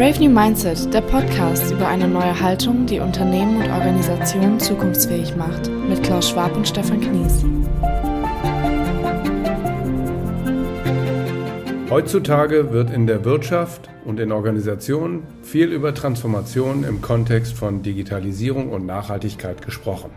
[0.00, 5.68] Brave New Mindset, der Podcast über eine neue Haltung, die Unternehmen und Organisationen zukunftsfähig macht,
[5.68, 7.44] mit Klaus Schwab und Stefan Knies.
[11.90, 18.70] Heutzutage wird in der Wirtschaft und in Organisationen viel über Transformation im Kontext von Digitalisierung
[18.70, 20.12] und Nachhaltigkeit gesprochen.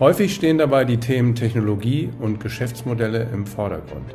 [0.00, 4.14] Häufig stehen dabei die Themen Technologie und Geschäftsmodelle im Vordergrund.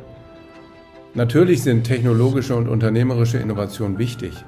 [1.18, 4.44] Natürlich sind technologische und unternehmerische Innovationen wichtig,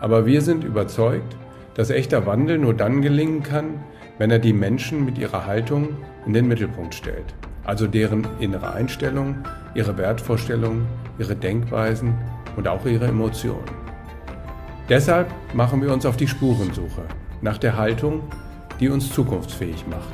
[0.00, 1.34] aber wir sind überzeugt,
[1.72, 3.82] dass echter Wandel nur dann gelingen kann,
[4.18, 9.36] wenn er die Menschen mit ihrer Haltung in den Mittelpunkt stellt, also deren innere Einstellung,
[9.74, 10.84] ihre Wertvorstellungen,
[11.18, 12.12] ihre Denkweisen
[12.54, 13.64] und auch ihre Emotionen.
[14.90, 17.04] Deshalb machen wir uns auf die Spurensuche
[17.40, 18.24] nach der Haltung,
[18.78, 20.12] die uns zukunftsfähig macht.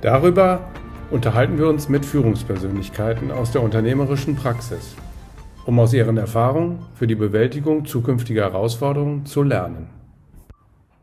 [0.00, 0.72] Darüber
[1.12, 4.94] unterhalten wir uns mit Führungspersönlichkeiten aus der unternehmerischen Praxis,
[5.66, 9.90] um aus ihren Erfahrungen für die Bewältigung zukünftiger Herausforderungen zu lernen.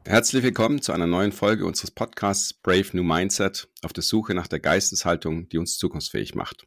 [0.05, 4.47] Herzlich willkommen zu einer neuen Folge unseres Podcasts Brave New Mindset auf der Suche nach
[4.47, 6.65] der Geisteshaltung, die uns zukunftsfähig macht.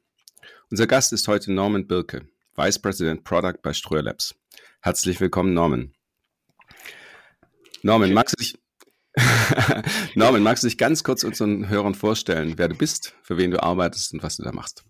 [0.70, 4.36] Unser Gast ist heute Norman Birke, Vice President Product bei Ströer Labs.
[4.80, 5.92] Herzlich willkommen, Norman.
[7.82, 8.61] Norman, magst du dich,
[10.14, 13.62] Norman, magst du dich ganz kurz unseren Hörern vorstellen, wer du bist, für wen du
[13.62, 14.84] arbeitest und was du da machst?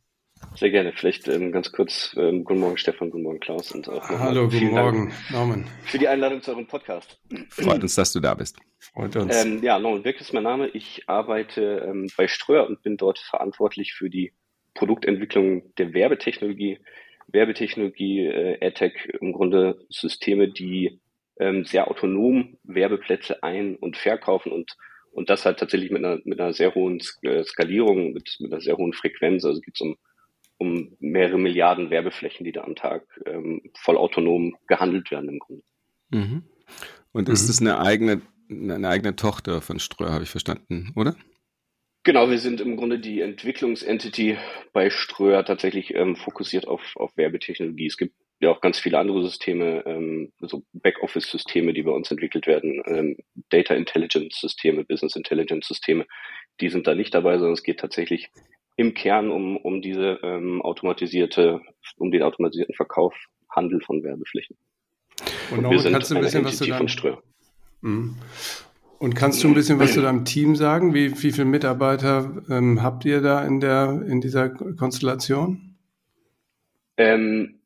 [0.57, 0.93] Sehr gerne.
[0.93, 4.71] Vielleicht ähm, ganz kurz, ähm, guten Morgen Stefan, guten Morgen Klaus und auch Hallo, guten
[4.71, 5.67] Morgen Dank Norman.
[5.85, 7.19] Für die Einladung zu eurem Podcast.
[7.49, 8.59] Freut uns, dass du da bist.
[8.79, 9.45] Freut uns.
[9.45, 10.69] Ähm, ja, Norman Wirk ist mein Name.
[10.69, 14.33] Ich arbeite ähm, bei Ströer und bin dort verantwortlich für die
[14.75, 16.79] Produktentwicklung der Werbetechnologie.
[17.29, 21.01] Werbetechnologie, äh, AdTech, im Grunde Systeme, die
[21.43, 24.77] ähm, sehr autonom Werbeplätze ein- und verkaufen und
[25.13, 28.61] und das halt tatsächlich mit einer, mit einer sehr hohen äh, Skalierung, mit, mit einer
[28.61, 29.45] sehr hohen Frequenz.
[29.45, 29.97] Also geht es um,
[30.57, 35.63] um mehrere Milliarden Werbeflächen, die da am Tag ähm, voll autonom gehandelt werden im Grunde.
[36.11, 36.45] Mhm.
[37.13, 37.47] Und ist mhm.
[37.49, 41.15] das eine eigene, eine eigene Tochter von Ströer, habe ich verstanden, oder?
[42.05, 44.37] Genau, wir sind im Grunde die Entwicklungsentity
[44.73, 47.87] bei Ströer tatsächlich ähm, fokussiert auf, auf Werbetechnologie.
[47.87, 52.47] Es gibt ja auch ganz viele andere Systeme, ähm, so Backoffice-Systeme, die bei uns entwickelt
[52.47, 53.17] werden, ähm,
[53.51, 56.07] Data Intelligence-Systeme, Business Intelligence-Systeme,
[56.61, 58.31] die sind da nicht dabei, sondern es geht tatsächlich
[58.77, 61.61] im Kern um, um diese ähm, automatisierte,
[61.97, 63.15] um den automatisierten Verkauf,
[63.49, 64.57] Handel von Werbeflächen.
[65.51, 66.89] Und, Und sind kannst du ein bisschen was zu deinem,
[67.83, 68.17] mhm.
[68.99, 70.95] Und kannst du ein bisschen was zu deinem Team sagen?
[70.95, 75.77] Wie, wie viele Mitarbeiter ähm, habt ihr da in der in dieser Konstellation?
[76.97, 77.62] Ähm,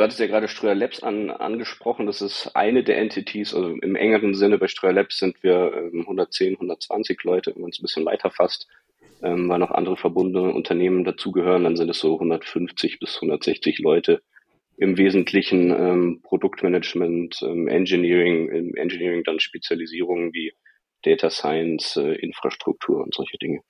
[0.00, 2.06] Du hattest ja gerade Ströer Labs an, angesprochen.
[2.06, 3.52] Das ist eine der Entities.
[3.52, 7.68] Also im engeren Sinne bei Ströer Labs sind wir ähm, 110, 120 Leute, wenn man
[7.70, 8.66] es ein bisschen weiter fasst,
[9.22, 11.64] ähm, weil noch andere verbundene Unternehmen dazugehören.
[11.64, 14.22] Dann sind es so 150 bis 160 Leute.
[14.78, 20.54] Im Wesentlichen ähm, Produktmanagement, ähm, Engineering, im Engineering dann Spezialisierungen wie
[21.02, 23.60] Data Science, äh, Infrastruktur und solche Dinge.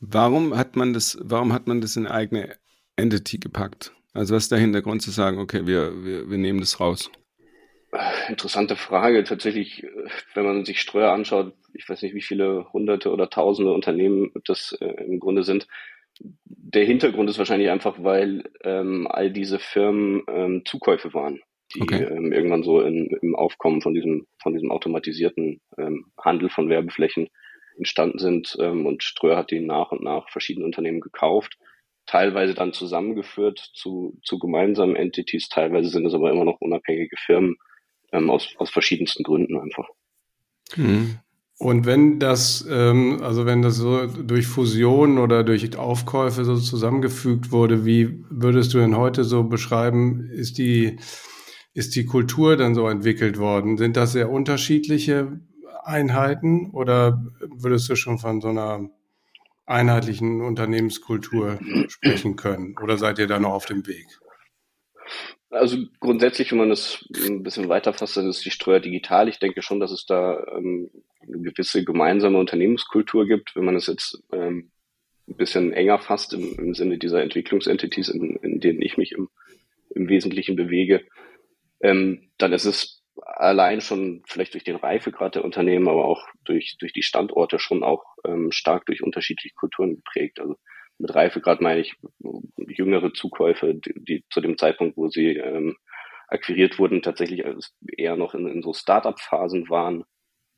[0.00, 2.56] Warum hat man das, warum hat man das in eine eigene
[2.96, 3.93] Entity gepackt?
[4.14, 7.10] Also was ist der Hintergrund zu sagen, okay, wir, wir, wir nehmen das raus?
[8.28, 9.24] Interessante Frage.
[9.24, 9.84] Tatsächlich,
[10.34, 14.72] wenn man sich Streuer anschaut, ich weiß nicht, wie viele hunderte oder tausende Unternehmen das
[14.80, 15.66] äh, im Grunde sind.
[16.46, 21.40] Der Hintergrund ist wahrscheinlich einfach, weil ähm, all diese Firmen ähm, Zukäufe waren,
[21.74, 22.04] die okay.
[22.04, 27.28] ähm, irgendwann so in, im Aufkommen von diesem, von diesem automatisierten ähm, Handel von Werbeflächen
[27.76, 28.56] entstanden sind.
[28.60, 31.58] Ähm, und Ströer hat die nach und nach verschiedene Unternehmen gekauft
[32.06, 37.56] teilweise dann zusammengeführt zu, zu gemeinsamen Entities, teilweise sind es aber immer noch unabhängige Firmen
[38.12, 39.88] ähm, aus, aus verschiedensten Gründen einfach.
[40.76, 41.18] Mhm.
[41.58, 47.52] Und wenn das, ähm, also wenn das so durch Fusion oder durch Aufkäufe so zusammengefügt
[47.52, 50.98] wurde, wie würdest du denn heute so beschreiben, ist die,
[51.72, 53.78] ist die Kultur dann so entwickelt worden?
[53.78, 55.40] Sind das sehr unterschiedliche
[55.84, 57.24] Einheiten oder
[57.56, 58.90] würdest du schon von so einer
[59.66, 61.58] einheitlichen Unternehmenskultur
[61.88, 62.76] sprechen können?
[62.82, 64.06] Oder seid ihr da noch auf dem Weg?
[65.50, 69.28] Also grundsätzlich, wenn man das ein bisschen weiterfasst, dann ist die Streuer digital.
[69.28, 70.90] Ich denke schon, dass es da ähm,
[71.22, 73.54] eine gewisse gemeinsame Unternehmenskultur gibt.
[73.54, 74.72] Wenn man es jetzt ähm,
[75.28, 79.28] ein bisschen enger fasst im, im Sinne dieser Entwicklungsentities, in, in denen ich mich im,
[79.90, 81.04] im Wesentlichen bewege,
[81.80, 86.76] ähm, dann ist es allein schon vielleicht durch den Reifegrad der Unternehmen, aber auch durch,
[86.78, 90.40] durch die Standorte schon auch ähm, stark durch unterschiedliche Kulturen geprägt.
[90.40, 90.56] Also
[90.98, 91.94] mit Reifegrad meine ich
[92.56, 95.76] jüngere Zukäufe, die, die zu dem Zeitpunkt, wo sie ähm,
[96.28, 97.44] akquiriert wurden, tatsächlich
[97.96, 100.04] eher noch in, in so Start-up-Phasen waren.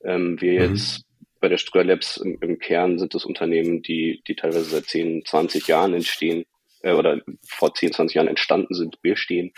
[0.05, 0.75] Ähm, wir mhm.
[0.75, 1.05] jetzt
[1.41, 5.25] bei der Ströer Labs im, im, Kern sind das Unternehmen, die, die teilweise seit 10,
[5.25, 6.44] 20 Jahren entstehen
[6.87, 9.53] äh, oder vor 10, 20 Jahren entstanden sind, bestehen.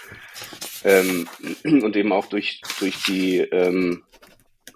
[0.85, 1.29] Ähm,
[1.65, 4.05] und eben auch durch, durch die, ähm,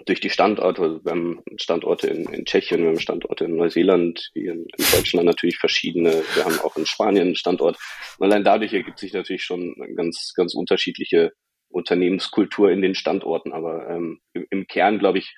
[0.04, 4.46] durch die Standorte, wir haben Standorte in, in Tschechien, wir haben Standorte in Neuseeland, wie
[4.46, 7.78] in, in, Deutschland natürlich verschiedene, wir haben auch in Spanien einen Standort.
[8.18, 11.32] Und allein dadurch ergibt sich natürlich schon ganz, ganz unterschiedliche
[11.68, 13.52] Unternehmenskultur in den Standorten.
[13.52, 15.34] Aber ähm, im, im Kern, glaube ich,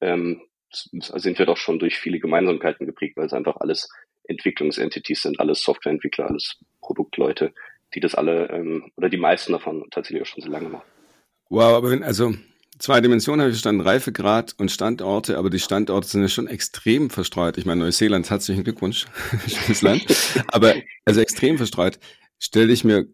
[0.00, 3.88] ähm, sind wir doch schon durch viele Gemeinsamkeiten geprägt, weil es einfach alles
[4.28, 7.52] Entwicklungsentities sind, alles Softwareentwickler, alles Produktleute,
[7.94, 10.86] die das alle ähm, oder die meisten davon tatsächlich auch schon so lange machen.
[11.50, 12.34] Wow, aber wenn, also
[12.78, 17.10] zwei Dimensionen habe ich verstanden, Reifegrad und Standorte, aber die Standorte sind ja schon extrem
[17.10, 17.58] verstreut.
[17.58, 19.06] Ich meine, Neuseeland, herzlichen Glückwunsch,
[19.48, 20.04] schönes Land,
[20.48, 20.74] aber
[21.04, 21.98] also extrem verstreut,
[22.38, 23.06] stelle ich mir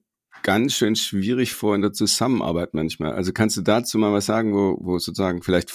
[0.43, 3.13] ganz schön schwierig vor in der Zusammenarbeit manchmal.
[3.13, 5.73] Also kannst du dazu mal was sagen, wo, wo sozusagen vielleicht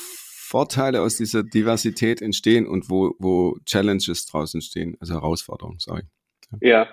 [0.49, 6.01] Vorteile aus dieser Diversität entstehen und wo, wo Challenges draußen stehen, also Herausforderungen, sorry.
[6.59, 6.87] Ja,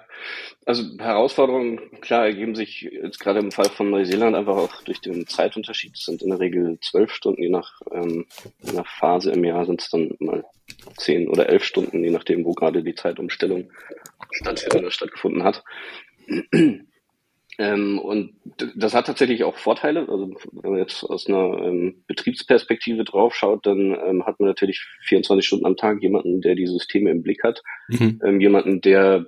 [0.67, 5.27] also Herausforderungen, klar, ergeben sich jetzt gerade im Fall von Neuseeland einfach auch durch den
[5.27, 5.95] Zeitunterschied.
[5.95, 8.27] Es sind in der Regel zwölf Stunden, je nach, ähm,
[8.63, 10.45] je nach Phase im Jahr sind es dann mal
[10.99, 13.73] zehn oder elf Stunden, je nachdem, wo gerade die Zeitumstellung
[14.33, 15.65] stattfindet oder stattgefunden hat.
[17.59, 18.35] Ähm, und
[18.75, 20.01] das hat tatsächlich auch Vorteile.
[20.09, 25.47] Also wenn man jetzt aus einer ähm, Betriebsperspektive draufschaut, dann ähm, hat man natürlich 24
[25.47, 28.21] Stunden am Tag jemanden, der die Systeme im Blick hat, mhm.
[28.25, 29.27] ähm, jemanden, der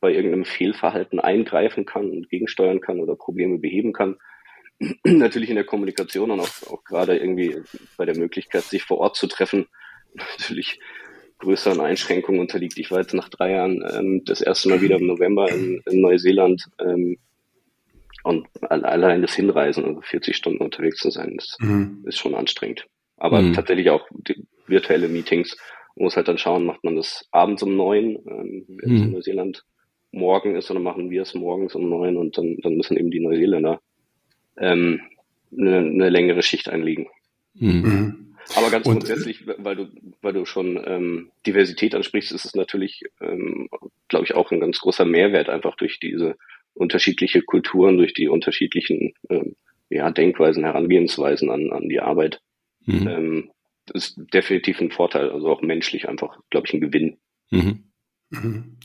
[0.00, 4.16] bei irgendeinem Fehlverhalten eingreifen kann und gegensteuern kann oder Probleme beheben kann.
[5.04, 7.58] natürlich in der Kommunikation und auch, auch gerade irgendwie
[7.96, 9.66] bei der Möglichkeit, sich vor Ort zu treffen,
[10.38, 10.80] natürlich
[11.40, 12.78] größeren Einschränkungen unterliegt.
[12.78, 16.00] Ich war jetzt nach drei Jahren ähm, das erste Mal wieder im November in, in
[16.00, 17.18] Neuseeland ähm,
[18.22, 22.04] und allein das Hinreisen, also 40 Stunden unterwegs zu sein, ist, mhm.
[22.06, 22.86] ist schon anstrengend.
[23.16, 23.54] Aber mhm.
[23.54, 24.06] tatsächlich auch
[24.66, 25.56] virtuelle Meetings.
[25.96, 29.06] Man muss halt dann schauen, macht man das abends um neun, ähm, wenn es mhm.
[29.06, 29.64] in Neuseeland
[30.12, 33.20] morgen ist, oder machen wir es morgens um neun und dann, dann müssen eben die
[33.20, 33.80] Neuseeländer
[34.58, 35.00] ähm,
[35.56, 37.08] eine, eine längere Schicht einlegen.
[37.54, 38.29] Mhm.
[38.56, 39.88] Aber ganz und, grundsätzlich, weil du,
[40.22, 43.68] weil du schon ähm, Diversität ansprichst, ist es natürlich, ähm,
[44.08, 46.36] glaube ich, auch ein ganz großer Mehrwert einfach durch diese
[46.74, 49.56] unterschiedliche Kulturen, durch die unterschiedlichen ähm,
[49.88, 52.40] ja, Denkweisen, Herangehensweisen an, an die Arbeit.
[52.86, 53.08] Mhm.
[53.08, 53.50] Ähm,
[53.86, 57.18] das ist definitiv ein Vorteil, also auch menschlich einfach, glaube ich, ein Gewinn.
[57.50, 57.84] Mhm.
[58.30, 58.76] mhm.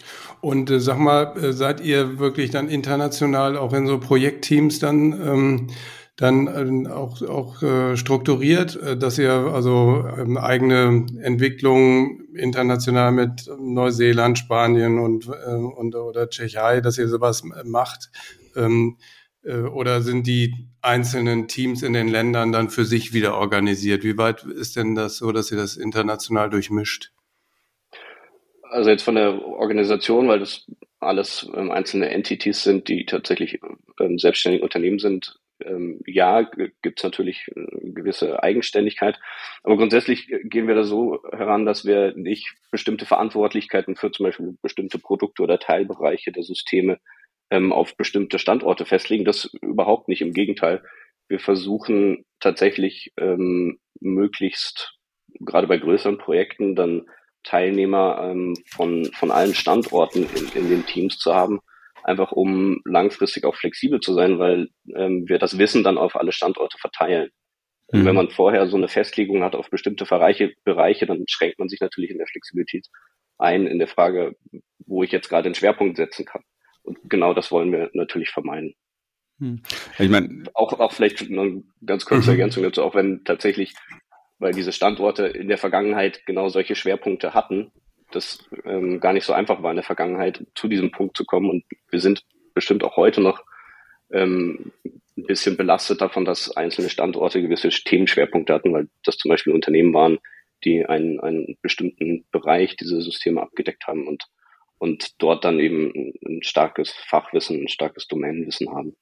[0.41, 5.13] Und äh, sag mal, äh, seid ihr wirklich dann international auch in so Projektteams dann
[5.13, 5.67] ähm,
[6.15, 6.47] dann
[6.85, 14.37] äh, auch, auch äh, strukturiert, äh, dass ihr also ähm, eigene Entwicklungen international mit Neuseeland,
[14.37, 18.11] Spanien und, und oder Tschechei, dass ihr sowas macht?
[18.55, 18.97] Ähm,
[19.43, 24.03] äh, oder sind die einzelnen Teams in den Ländern dann für sich wieder organisiert?
[24.03, 27.11] Wie weit ist denn das so, dass ihr das international durchmischt?
[28.63, 30.65] Also jetzt von der Organisation, weil das
[30.99, 33.59] alles ähm, einzelne Entities sind, die tatsächlich
[34.17, 36.41] selbstständige Unternehmen sind, ähm, ja,
[36.81, 39.19] gibt es natürlich eine gewisse Eigenständigkeit.
[39.63, 44.57] Aber grundsätzlich gehen wir da so heran, dass wir nicht bestimmte Verantwortlichkeiten für zum Beispiel
[44.61, 46.99] bestimmte Produkte oder Teilbereiche der Systeme
[47.49, 49.25] ähm, auf bestimmte Standorte festlegen.
[49.25, 50.21] Das überhaupt nicht.
[50.21, 50.83] Im Gegenteil.
[51.27, 54.95] Wir versuchen tatsächlich ähm, möglichst
[55.39, 57.07] gerade bei größeren Projekten dann
[57.43, 61.61] Teilnehmer ähm, von, von allen Standorten in, in den Teams zu haben,
[62.05, 66.31] einfach um langfristig auch flexibel zu sein, weil ähm, wir das Wissen dann auf alle
[66.31, 67.29] Standorte verteilen.
[67.91, 68.05] Mhm.
[68.05, 71.79] Wenn man vorher so eine Festlegung hat auf bestimmte Bereiche, Bereiche, dann schränkt man sich
[71.81, 72.87] natürlich in der Flexibilität
[73.37, 74.35] ein, in der Frage,
[74.85, 76.43] wo ich jetzt gerade den Schwerpunkt setzen kann.
[76.83, 78.75] Und genau das wollen wir natürlich vermeiden.
[79.39, 79.63] Hm.
[79.97, 82.37] Ich meine, auch, auch vielleicht eine ganz kurze mhm.
[82.37, 83.73] Ergänzung dazu, auch wenn tatsächlich,
[84.37, 87.71] weil diese Standorte in der Vergangenheit genau solche Schwerpunkte hatten,
[88.11, 91.49] das ähm, gar nicht so einfach war in der Vergangenheit, zu diesem Punkt zu kommen.
[91.49, 93.43] Und wir sind bestimmt auch heute noch
[94.11, 94.71] ähm,
[95.17, 99.93] ein bisschen belastet davon, dass einzelne Standorte gewisse Themenschwerpunkte hatten, weil das zum Beispiel Unternehmen
[99.93, 100.19] waren,
[100.63, 104.25] die einen, einen bestimmten Bereich dieser Systeme abgedeckt haben und,
[104.77, 108.95] und dort dann eben ein starkes Fachwissen, ein starkes Domänenwissen haben.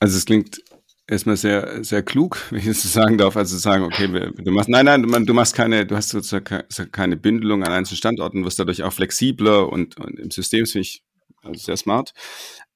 [0.00, 0.60] Also es klingt
[1.06, 4.68] erstmal sehr, sehr klug, wenn ich das so sagen darf, also sagen, okay, du machst,
[4.68, 8.82] nein, nein, du machst keine, du hast sozusagen keine Bündelung an einzelnen Standorten, wirst dadurch
[8.82, 11.04] auch flexibler und, und im System finde ich
[11.42, 12.12] also sehr smart.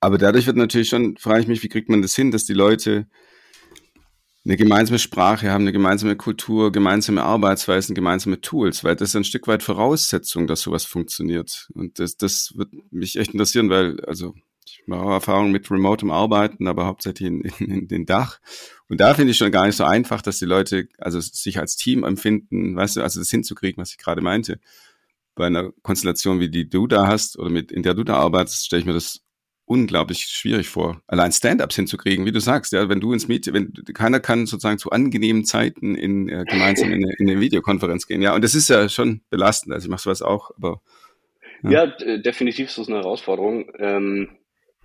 [0.01, 2.53] Aber dadurch wird natürlich schon, frage ich mich, wie kriegt man das hin, dass die
[2.53, 3.07] Leute
[4.45, 9.25] eine gemeinsame Sprache haben, eine gemeinsame Kultur, gemeinsame Arbeitsweisen, gemeinsame Tools, weil das ist ein
[9.25, 11.69] Stück weit Voraussetzung, dass sowas funktioniert.
[11.75, 14.35] Und das, das wird mich echt interessieren, weil, also
[14.92, 18.40] auch Erfahrungen mit remotem Arbeiten, aber hauptsächlich in, in, in den Dach.
[18.88, 21.76] Und da finde ich schon gar nicht so einfach, dass die Leute also sich als
[21.76, 24.61] Team empfinden, weißt du, also das hinzukriegen, was ich gerade meinte.
[25.35, 28.66] Bei einer Konstellation wie die du da hast oder mit in der du da arbeitest,
[28.66, 29.23] stelle ich mir das
[29.68, 33.73] unglaublich schwierig vor, allein Stand-ups hinzukriegen, wie du sagst, ja, wenn du ins Meeting, wenn
[33.92, 38.23] keiner kann sozusagen zu angenehmen Zeiten in äh, gemeinsam in eine, in eine Videokonferenz gehen,
[38.23, 39.75] ja, und das ist ja schon belastend.
[39.75, 40.80] Also ich mache sowas auch, aber
[41.62, 43.71] ja, ja definitiv ist das eine Herausforderung.
[43.78, 44.30] Ähm,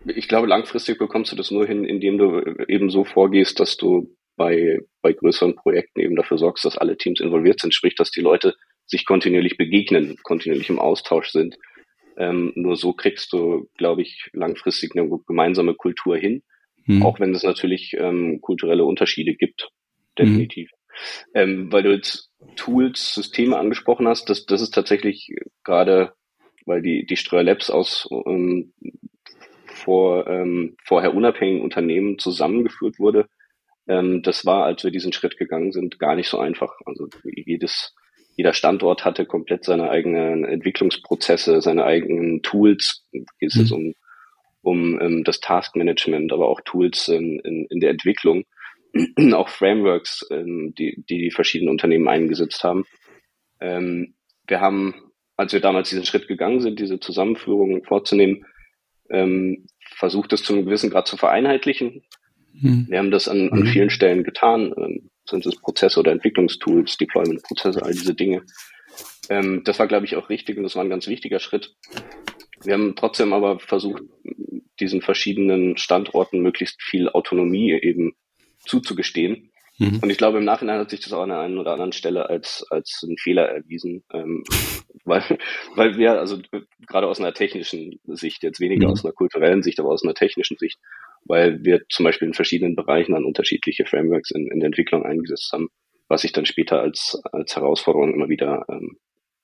[0.05, 4.15] ich glaube, langfristig bekommst du das nur hin, indem du eben so vorgehst, dass du
[4.35, 8.21] bei, bei größeren Projekten eben dafür sorgst, dass alle Teams involviert sind, sprich, dass die
[8.21, 8.55] Leute
[8.85, 11.57] sich kontinuierlich begegnen, kontinuierlich im Austausch sind.
[12.17, 16.43] Ähm, nur so kriegst du, glaube ich, langfristig eine gemeinsame Kultur hin,
[16.85, 17.03] mhm.
[17.03, 19.69] auch wenn es natürlich ähm, kulturelle Unterschiede gibt,
[20.17, 20.69] definitiv.
[20.69, 21.31] Mhm.
[21.33, 25.29] Ähm, weil du jetzt Tools, Systeme angesprochen hast, das, das ist tatsächlich
[25.63, 26.13] gerade,
[26.65, 28.73] weil die, die Streuer Labs aus ähm,
[29.83, 33.27] vor, ähm, vorher unabhängigen Unternehmen zusammengeführt wurde,
[33.87, 36.73] ähm, das war, als wir diesen Schritt gegangen sind, gar nicht so einfach.
[36.85, 37.93] Also jedes,
[38.35, 43.05] jeder Standort hatte komplett seine eigenen Entwicklungsprozesse, seine eigenen Tools.
[43.11, 43.75] Geht es mhm.
[43.75, 43.93] um,
[44.61, 48.45] um um das Taskmanagement, aber auch Tools in, in, in der Entwicklung,
[49.33, 52.85] auch Frameworks, ähm, die, die verschiedenen Unternehmen eingesetzt haben.
[53.59, 54.15] Ähm,
[54.47, 54.95] wir haben,
[55.35, 58.45] als wir damals diesen Schritt gegangen sind, diese Zusammenführung vorzunehmen,
[59.13, 59.65] ähm,
[59.95, 62.03] versucht, es zu einem gewissen Grad zu vereinheitlichen.
[62.53, 62.87] Mhm.
[62.89, 63.67] Wir haben das an, an mhm.
[63.67, 64.73] vielen Stellen getan.
[64.77, 68.43] Ähm, sind es Prozesse oder Entwicklungstools, Deployment-Prozesse, all diese Dinge.
[69.29, 71.75] Ähm, das war, glaube ich, auch richtig und das war ein ganz wichtiger Schritt.
[72.63, 74.03] Wir haben trotzdem aber versucht,
[74.79, 78.15] diesen verschiedenen Standorten möglichst viel Autonomie eben
[78.59, 79.51] zuzugestehen.
[79.79, 79.99] Mhm.
[80.01, 82.29] Und ich glaube, im Nachhinein hat sich das auch an der einen oder anderen Stelle
[82.29, 84.43] als, als ein Fehler erwiesen, ähm,
[85.05, 85.23] weil,
[85.75, 86.39] weil wir, also
[86.87, 88.93] gerade aus einer technischen Sicht, jetzt weniger mhm.
[88.93, 90.79] aus einer kulturellen Sicht, aber aus einer technischen Sicht,
[91.25, 95.51] weil wir zum Beispiel in verschiedenen Bereichen an unterschiedliche Frameworks in, in der Entwicklung eingesetzt
[95.53, 95.69] haben,
[96.07, 98.97] was sich dann später als, als Herausforderung immer wieder ähm,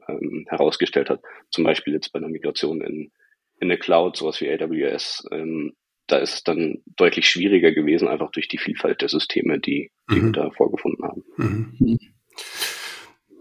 [0.08, 1.22] ähm, herausgestellt hat.
[1.50, 3.12] Zum Beispiel jetzt bei einer Migration in,
[3.60, 5.74] in eine Cloud, sowas wie AWS, ähm,
[6.12, 10.16] da ist es dann deutlich schwieriger gewesen, einfach durch die Vielfalt der Systeme, die, die
[10.16, 10.26] mhm.
[10.26, 11.24] wir da vorgefunden haben.
[11.38, 12.00] Mhm.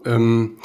[0.05, 0.57] Ähm,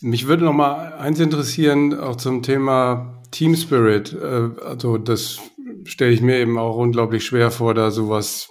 [0.00, 4.12] mich würde noch mal eins interessieren, auch zum Thema Team Spirit.
[4.12, 5.40] Äh, also das
[5.84, 8.50] stelle ich mir eben auch unglaublich schwer vor, da sowas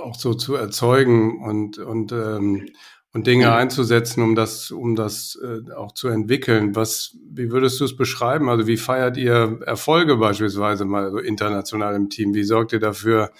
[0.00, 2.68] auch so zu erzeugen und und ähm,
[3.14, 6.74] und Dinge einzusetzen, um das, um das äh, auch zu entwickeln.
[6.74, 8.48] Was, wie würdest du es beschreiben?
[8.48, 12.34] Also wie feiert ihr Erfolge beispielsweise mal so international im Team?
[12.34, 13.30] Wie sorgt ihr dafür,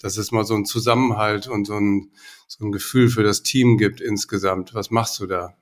[0.00, 2.12] dass es mal so einen Zusammenhalt und so ein,
[2.46, 4.72] so ein Gefühl für das Team gibt insgesamt?
[4.72, 5.54] Was machst du da?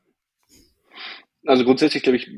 [1.47, 2.31] Also grundsätzlich glaube ich,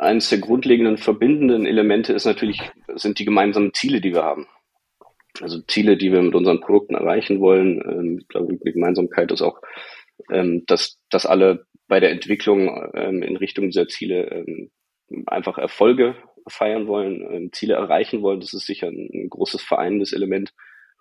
[0.00, 2.62] eines der grundlegenden verbindenden Elemente ist natürlich,
[2.96, 4.46] sind die gemeinsamen Ziele, die wir haben.
[5.42, 7.82] Also Ziele, die wir mit unseren Produkten erreichen wollen.
[7.84, 9.60] Ähm, ich glaube, die Gemeinsamkeit ist auch
[10.30, 14.70] ähm, dass, dass alle bei der Entwicklung ähm, in Richtung dieser Ziele ähm,
[15.26, 16.16] einfach Erfolge
[16.46, 18.40] feiern wollen, ähm, Ziele erreichen wollen.
[18.40, 20.52] Das ist sicher ein, ein großes vereinendes Element,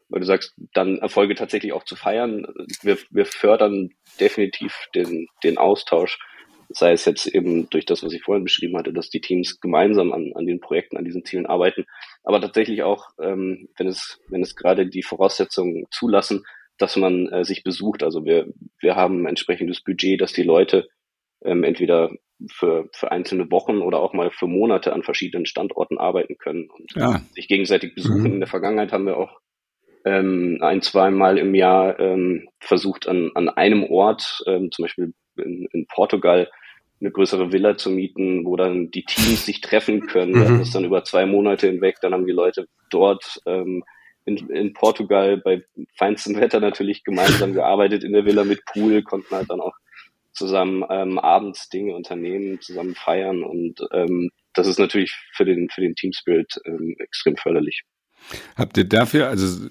[0.10, 2.48] weil du sagst, dann Erfolge tatsächlich auch zu feiern.
[2.82, 6.18] Wir, wir fördern definitiv den, den Austausch,
[6.70, 10.12] sei es jetzt eben durch das, was ich vorhin beschrieben hatte, dass die Teams gemeinsam
[10.12, 11.86] an, an den Projekten, an diesen Zielen arbeiten,
[12.24, 16.44] aber tatsächlich auch, ähm, wenn es, wenn es gerade die Voraussetzungen zulassen,
[16.78, 18.04] dass man äh, sich besucht.
[18.04, 18.48] Also wir,
[18.80, 20.88] wir haben ein entsprechendes Budget, dass die Leute
[21.44, 22.12] ähm, entweder
[22.52, 26.94] für, für einzelne Wochen oder auch mal für Monate an verschiedenen Standorten arbeiten können und
[26.96, 27.22] ja.
[27.34, 28.22] sich gegenseitig besuchen.
[28.22, 28.34] Mhm.
[28.34, 29.40] In der Vergangenheit haben wir auch
[30.06, 35.14] ähm, ein, zwei Mal im Jahr ähm, versucht, an, an einem Ort, ähm, zum Beispiel
[35.38, 36.50] in, in Portugal,
[37.00, 40.34] eine größere Villa zu mieten, wo dann die Teams sich treffen können.
[40.34, 40.60] Mhm.
[40.60, 41.98] Das dann über zwei Monate hinweg.
[42.02, 43.84] Dann haben die Leute dort ähm,
[44.28, 45.64] in, in Portugal bei
[45.96, 49.76] feinstem Wetter natürlich gemeinsam gearbeitet in der Villa mit Pool, konnten halt dann auch
[50.34, 55.82] zusammen ähm, abends Dinge unternehmen, zusammen feiern und ähm, das ist natürlich für den für
[55.82, 56.12] den Team
[56.66, 57.84] ähm, extrem förderlich.
[58.56, 59.68] Habt ihr dafür, also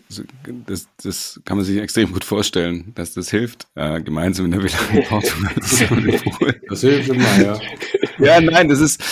[0.67, 4.63] das, das kann man sich extrem gut vorstellen, dass das hilft, äh, gemeinsam in der
[4.63, 5.53] Villa in Portugal
[6.69, 7.61] Das hilft immer, ja.
[8.19, 9.03] Ja, nein, das ist,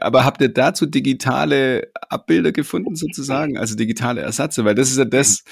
[0.00, 5.04] aber habt ihr dazu digitale Abbilder gefunden sozusagen, also digitale Ersatze, weil das ist ja
[5.04, 5.44] das,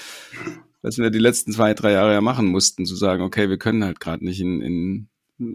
[0.81, 3.83] was wir die letzten zwei, drei Jahre ja machen mussten, zu sagen, okay, wir können
[3.83, 5.09] halt gerade nicht in, in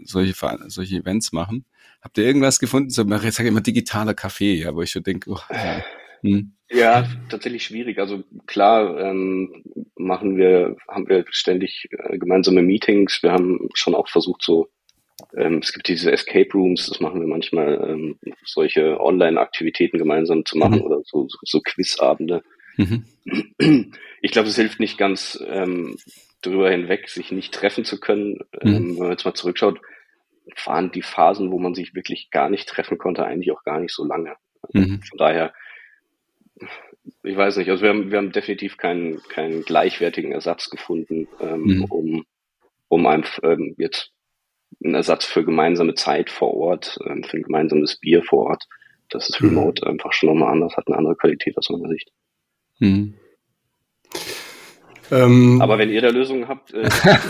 [0.05, 0.33] solche,
[0.67, 1.65] solche Events machen.
[2.01, 5.29] Habt ihr irgendwas gefunden, so, ich sage immer digitaler Kaffee, ja, wo ich schon denke,
[5.31, 5.83] oh, ja.
[6.25, 6.51] Hm.
[6.71, 7.99] Ja, tatsächlich schwierig.
[7.99, 9.63] Also klar ähm,
[9.95, 13.21] machen wir, haben wir ständig äh, gemeinsame Meetings.
[13.21, 14.69] Wir haben schon auch versucht, so
[15.37, 20.57] ähm, es gibt diese Escape Rooms, das machen wir manchmal, ähm, solche Online-Aktivitäten gemeinsam zu
[20.57, 20.85] machen mhm.
[20.85, 22.43] oder so, so, so Quizabende.
[22.77, 23.05] Mhm.
[24.21, 25.97] Ich glaube, es hilft nicht ganz ähm,
[26.41, 28.39] darüber hinweg, sich nicht treffen zu können.
[28.63, 28.75] Mhm.
[28.75, 29.79] Ähm, wenn man jetzt mal zurückschaut,
[30.65, 33.93] waren die Phasen, wo man sich wirklich gar nicht treffen konnte, eigentlich auch gar nicht
[33.93, 34.35] so lange.
[34.73, 35.01] Mhm.
[35.03, 35.53] Von daher
[37.23, 41.61] ich weiß nicht, also wir haben, wir haben definitiv keinen, keinen gleichwertigen Ersatz gefunden, ähm,
[41.63, 41.85] mhm.
[41.85, 42.25] um,
[42.87, 44.11] um einfach ähm, jetzt
[44.83, 48.63] einen Ersatz für gemeinsame Zeit vor Ort, ähm, für ein gemeinsames Bier vor Ort.
[49.09, 49.49] Das ist mhm.
[49.49, 49.91] remote mhm.
[49.91, 52.11] einfach schon nochmal anders, hat eine andere Qualität aus meiner Sicht.
[52.79, 53.15] Mhm.
[55.11, 56.89] Ähm, Aber wenn ihr da Lösungen habt, äh,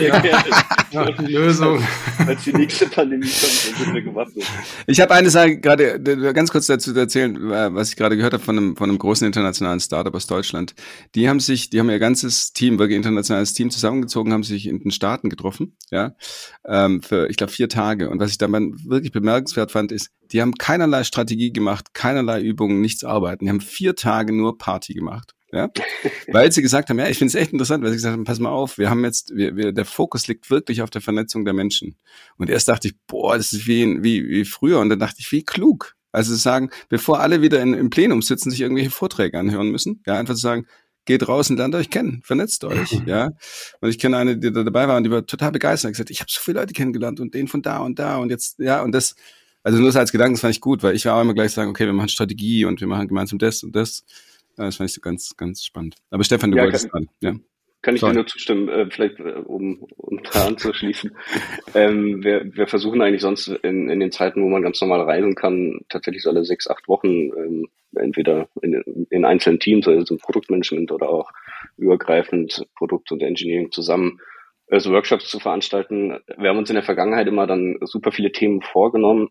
[0.92, 1.82] ja, Lösung.
[2.26, 4.44] Als die nächste Pandemie kommt, dann sind wir gewappnet.
[4.86, 6.00] Ich habe eine Sache gerade
[6.32, 9.26] ganz kurz dazu erzählen, äh, was ich gerade gehört habe von einem, von einem großen
[9.26, 10.74] internationalen Startup aus Deutschland.
[11.14, 14.80] Die haben sich, die haben ihr ganzes Team, wirklich internationales Team zusammengezogen, haben sich in
[14.80, 16.14] den Staaten getroffen, ja,
[16.66, 18.10] ähm, für, ich glaube, vier Tage.
[18.10, 22.80] Und was ich da wirklich bemerkenswert fand, ist, die haben keinerlei Strategie gemacht, keinerlei Übungen,
[22.80, 23.44] nichts arbeiten.
[23.44, 25.35] Die haben vier Tage nur Party gemacht.
[25.52, 25.70] Ja?
[26.28, 28.40] Weil sie gesagt haben, ja, ich finde es echt interessant, weil sie gesagt haben, pass
[28.40, 31.54] mal auf, wir haben jetzt, wir, wir, der Fokus liegt wirklich auf der Vernetzung der
[31.54, 31.96] Menschen.
[32.36, 34.80] Und erst dachte ich, boah, das ist wie, wie, wie früher.
[34.80, 35.94] Und dann dachte ich, wie klug.
[36.12, 40.02] Also zu sagen, bevor alle wieder in, im Plenum sitzen, sich irgendwelche Vorträge anhören müssen,
[40.06, 40.66] ja, einfach zu sagen,
[41.04, 43.30] geht raus und lernt euch kennen, vernetzt euch, ja.
[43.80, 46.10] Und ich kenne eine, die da dabei war und die war total begeistert und gesagt,
[46.10, 48.82] ich habe so viele Leute kennengelernt und den von da und da und jetzt, ja,
[48.82, 49.14] und das,
[49.62, 51.70] also nur als Gedanken, das fand ich gut, weil ich war auch immer gleich sagen,
[51.70, 54.04] okay, wir machen Strategie und wir machen gemeinsam das und das.
[54.56, 55.96] Das fand ich so ganz, ganz spannend.
[56.10, 57.06] Aber Stefan, du ja, wolltest gerade.
[57.20, 57.34] Ja.
[57.82, 58.14] Kann ich Sorry.
[58.14, 61.16] dir nur zustimmen, äh, vielleicht äh, um, um da anzuschließen.
[61.74, 65.34] ähm, wir, wir versuchen eigentlich sonst in, in den Zeiten, wo man ganz normal reisen
[65.34, 70.20] kann, tatsächlich so alle sechs, acht Wochen ähm, entweder in, in einzelnen Teams, also im
[70.20, 71.30] Produktmanagement oder auch
[71.76, 74.20] übergreifend Produkt und Engineering zusammen
[74.70, 76.18] also Workshops zu veranstalten.
[76.36, 79.28] Wir haben uns in der Vergangenheit immer dann super viele Themen vorgenommen,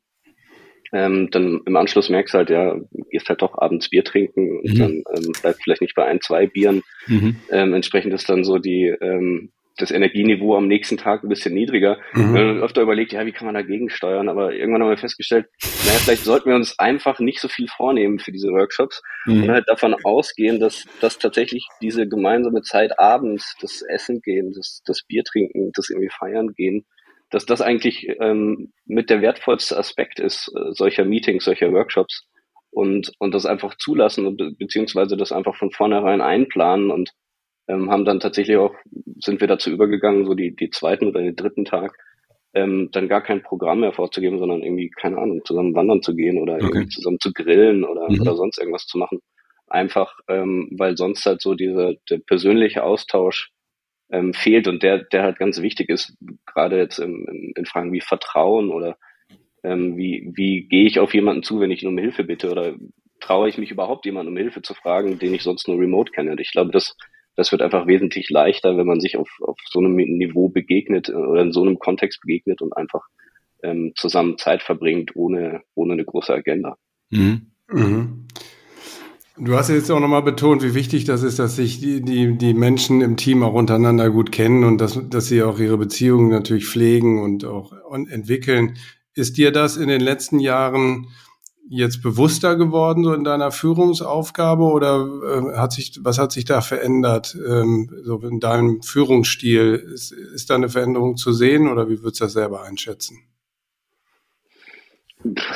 [0.96, 2.76] ähm, dann im Anschluss merkst du halt, ja,
[3.12, 4.80] gehst halt doch abends Bier trinken und mhm.
[4.80, 6.84] dann ähm, bleibt vielleicht nicht bei ein, zwei Bieren.
[7.08, 7.36] Mhm.
[7.52, 11.98] Ähm, entsprechend ist dann so die ähm, das Energieniveau am nächsten Tag ein bisschen niedriger.
[12.14, 12.34] Mhm.
[12.34, 14.30] Wir haben öfter überlegt, ja, wie kann man dagegen steuern?
[14.30, 15.48] Aber irgendwann haben wir festgestellt,
[15.86, 19.44] naja, vielleicht sollten wir uns einfach nicht so viel vornehmen für diese Workshops mhm.
[19.44, 24.82] und halt davon ausgehen, dass, dass tatsächlich diese gemeinsame Zeit abends, das Essen gehen, das,
[24.86, 26.86] das Bier trinken, das irgendwie feiern gehen,
[27.36, 32.26] dass das eigentlich ähm, mit der wertvollste Aspekt ist äh, solcher Meetings, solcher Workshops
[32.72, 37.12] und, und das einfach zulassen und beziehungsweise das einfach von vornherein einplanen und
[37.68, 38.74] ähm, haben dann tatsächlich auch,
[39.20, 41.98] sind wir dazu übergegangen, so die, die zweiten oder den dritten Tag,
[42.54, 46.38] ähm, dann gar kein Programm mehr vorzugeben, sondern irgendwie, keine Ahnung, zusammen wandern zu gehen
[46.38, 46.68] oder okay.
[46.68, 48.22] irgendwie zusammen zu grillen oder, mhm.
[48.22, 49.20] oder sonst irgendwas zu machen.
[49.68, 53.52] Einfach, ähm, weil sonst halt so diese, der persönliche Austausch
[54.12, 57.92] ähm, fehlt und der, der halt ganz wichtig ist, gerade jetzt in, in, in Fragen
[57.92, 58.98] wie Vertrauen oder
[59.64, 62.76] ähm, wie, wie gehe ich auf jemanden zu, wenn ich ihn um Hilfe bitte oder
[63.20, 66.32] traue ich mich überhaupt jemanden um Hilfe zu fragen, den ich sonst nur remote kenne.
[66.32, 66.96] Und ich glaube, das,
[67.36, 71.42] das wird einfach wesentlich leichter, wenn man sich auf, auf so einem Niveau begegnet oder
[71.42, 73.08] in so einem Kontext begegnet und einfach
[73.64, 76.78] ähm, zusammen Zeit verbringt, ohne, ohne eine große Agenda.
[77.10, 77.52] Mhm.
[77.70, 78.28] Mhm.
[79.38, 82.54] Du hast jetzt auch nochmal betont, wie wichtig das ist, dass sich die, die, die
[82.54, 86.66] Menschen im Team auch untereinander gut kennen und dass, dass sie auch ihre Beziehungen natürlich
[86.66, 87.74] pflegen und auch
[88.10, 88.78] entwickeln.
[89.14, 91.08] Ist dir das in den letzten Jahren
[91.68, 96.62] jetzt bewusster geworden, so in deiner Führungsaufgabe oder äh, hat sich, was hat sich da
[96.62, 99.74] verändert, ähm, so in deinem Führungsstil?
[99.94, 103.18] Ist, ist da eine Veränderung zu sehen oder wie würdest du das selber einschätzen?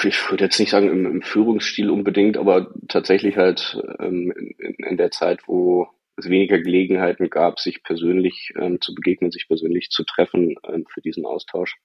[0.04, 4.98] Ich würde jetzt nicht sagen im, im, Führungsstil unbedingt, aber tatsächlich halt ähm, in, in,
[4.98, 10.04] der Zeit, wo es weniger Gelegenheiten gab, sich persönlich ähm, zu begegnen, sich persönlich zu
[10.04, 11.78] treffen ähm, für diesen Austausch,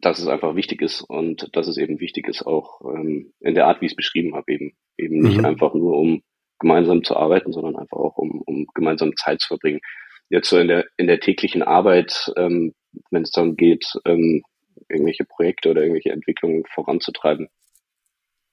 [0.00, 3.66] dass es einfach wichtig ist und dass es eben wichtig ist auch ähm, in der
[3.66, 5.44] Art, wie ich es beschrieben habe, eben eben nicht mhm.
[5.44, 6.22] einfach nur um
[6.58, 9.80] gemeinsam zu arbeiten, sondern einfach auch um, um gemeinsam Zeit zu verbringen.
[10.28, 12.74] Jetzt so in der in der täglichen Arbeit, ähm,
[13.10, 14.42] wenn es darum geht, ähm,
[14.90, 17.48] irgendwelche Projekte oder irgendwelche Entwicklungen voranzutreiben?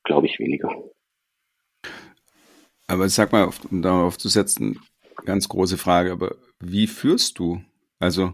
[0.03, 0.69] Glaube ich weniger.
[2.87, 4.79] Aber sag mal, um darauf zu setzen,
[5.25, 7.61] ganz große Frage, aber wie führst du?
[7.99, 8.33] Also,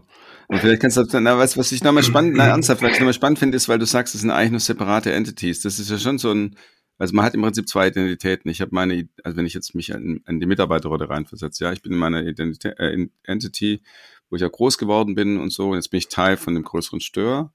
[0.50, 3.38] vielleicht kannst du, na, was, was ich nochmal spannend, na, ernsthaft, was ich nochmal spannend
[3.38, 5.62] finde, ist, weil du sagst, es sind eigentlich nur separate Entities.
[5.62, 6.56] Das ist ja schon so ein,
[6.98, 8.50] also man hat im Prinzip zwei Identitäten.
[8.50, 11.82] Ich habe meine, also wenn ich jetzt mich an, an die Mitarbeiterrolle reinversetze, ja, ich
[11.82, 13.82] bin in meiner Identität, äh, Entity,
[14.30, 16.62] wo ich ja groß geworden bin und so, und jetzt bin ich Teil von dem
[16.62, 17.52] größeren Stör.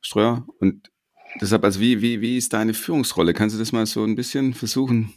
[0.00, 0.46] Streuer.
[0.60, 0.90] Und
[1.40, 3.34] deshalb, also wie, wie, wie ist deine Führungsrolle?
[3.34, 5.12] Kannst du das mal so ein bisschen versuchen?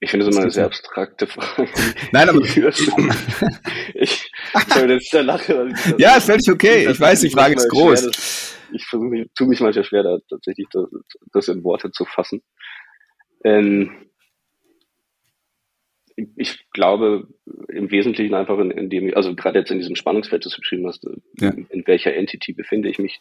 [0.00, 1.70] Ich finde es immer eine sehr abstrakte Frage.
[2.12, 2.40] Nein, aber
[3.94, 4.30] ich,
[4.74, 5.72] soll jetzt da lache.
[5.96, 6.90] Ja, ist völlig okay.
[6.90, 8.00] Ich weiß, die Frage ist groß.
[8.00, 10.84] Schwer, das, ich versuche, ich tue mich manchmal schwer, da tatsächlich das,
[11.32, 12.42] das in Worte zu fassen.
[13.42, 14.06] Ähm,
[16.36, 17.28] ich glaube
[17.68, 20.86] im Wesentlichen einfach in, in dem, also gerade jetzt in diesem Spannungsfeld, das du beschrieben
[20.86, 21.06] hast,
[21.38, 21.50] ja.
[21.50, 23.20] in, welcher Entity befinde ich mich.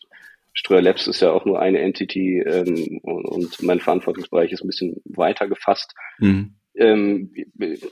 [0.55, 5.01] Ströer Labs ist ja auch nur eine Entity ähm, und, mein Verantwortungsbereich ist ein bisschen
[5.03, 5.93] weiter gefasst.
[6.17, 6.55] Mhm.
[6.77, 7.31] Ähm,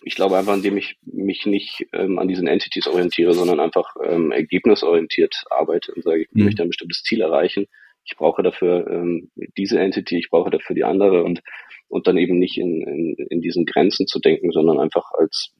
[0.03, 4.31] ich glaube einfach, indem ich mich nicht ähm, an diesen Entities orientiere, sondern einfach ähm,
[4.31, 6.45] ergebnisorientiert arbeite und sage, ich mhm.
[6.45, 7.67] möchte ein bestimmtes Ziel erreichen.
[8.05, 11.41] Ich brauche dafür ähm, diese Entity, ich brauche dafür die andere und,
[11.87, 15.53] und dann eben nicht in, in, in diesen Grenzen zu denken, sondern einfach als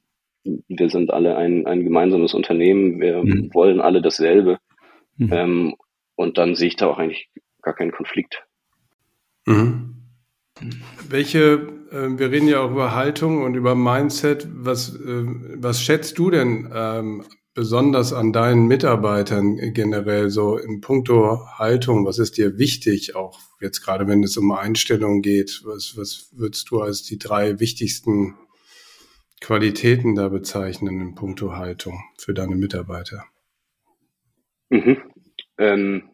[0.44, 3.50] wir sind alle ein, ein gemeinsames Unternehmen, wir mhm.
[3.54, 4.58] wollen alle dasselbe.
[5.16, 5.32] Mhm.
[5.32, 5.74] Ähm,
[6.16, 7.30] und dann sehe ich da auch eigentlich
[7.62, 8.44] gar keinen Konflikt.
[9.46, 9.94] Mhm.
[11.08, 14.46] Welche, äh, wir reden ja auch über Haltung und über Mindset.
[14.50, 15.24] Was, äh,
[15.56, 17.24] was schätzt du denn ähm,
[17.54, 22.06] besonders an deinen Mitarbeitern generell so in puncto Haltung?
[22.06, 25.62] Was ist dir wichtig, auch jetzt gerade wenn es um Einstellungen geht?
[25.64, 28.36] Was, was würdest du als die drei wichtigsten
[29.40, 33.24] Qualitäten da bezeichnen in puncto Haltung für deine Mitarbeiter?
[34.70, 34.98] Mhm.
[35.58, 36.10] Ähm,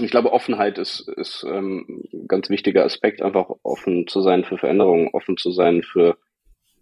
[0.00, 4.56] ich glaube, Offenheit ist, ist ähm, ein ganz wichtiger Aspekt, einfach offen zu sein für
[4.56, 6.16] Veränderungen, offen zu sein für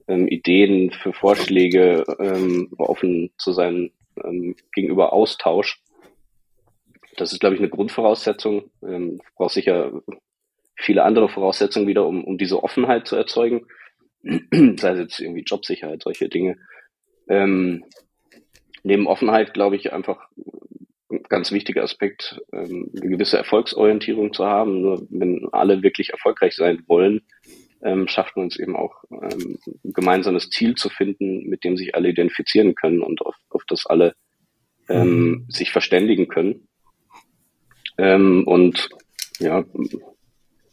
[0.07, 3.90] ähm, Ideen, für Vorschläge, ähm, offen zu sein
[4.24, 5.83] ähm, gegenüber Austausch.
[7.16, 8.70] Das ist, glaube ich, eine Grundvoraussetzung.
[8.83, 9.92] Ähm, braucht sicher
[10.76, 13.66] viele andere Voraussetzungen wieder, um, um diese Offenheit zu erzeugen.
[14.22, 16.57] sei es jetzt irgendwie Jobsicherheit, solche Dinge.
[17.28, 17.85] Ähm,
[18.83, 20.78] neben Offenheit glaube ich einfach ein
[21.29, 24.83] ganz wichtiger Aspekt, ähm, eine gewisse Erfolgsorientierung zu haben.
[24.83, 27.23] Nur wenn alle wirklich erfolgreich sein wollen,
[27.83, 31.94] ähm, schafft man es eben auch, ähm, ein gemeinsames Ziel zu finden, mit dem sich
[31.94, 34.14] alle identifizieren können und auf, auf das alle
[34.88, 35.47] ähm, mhm.
[35.49, 36.68] sich verständigen können.
[37.99, 38.88] Ähm, und
[39.38, 39.64] ja,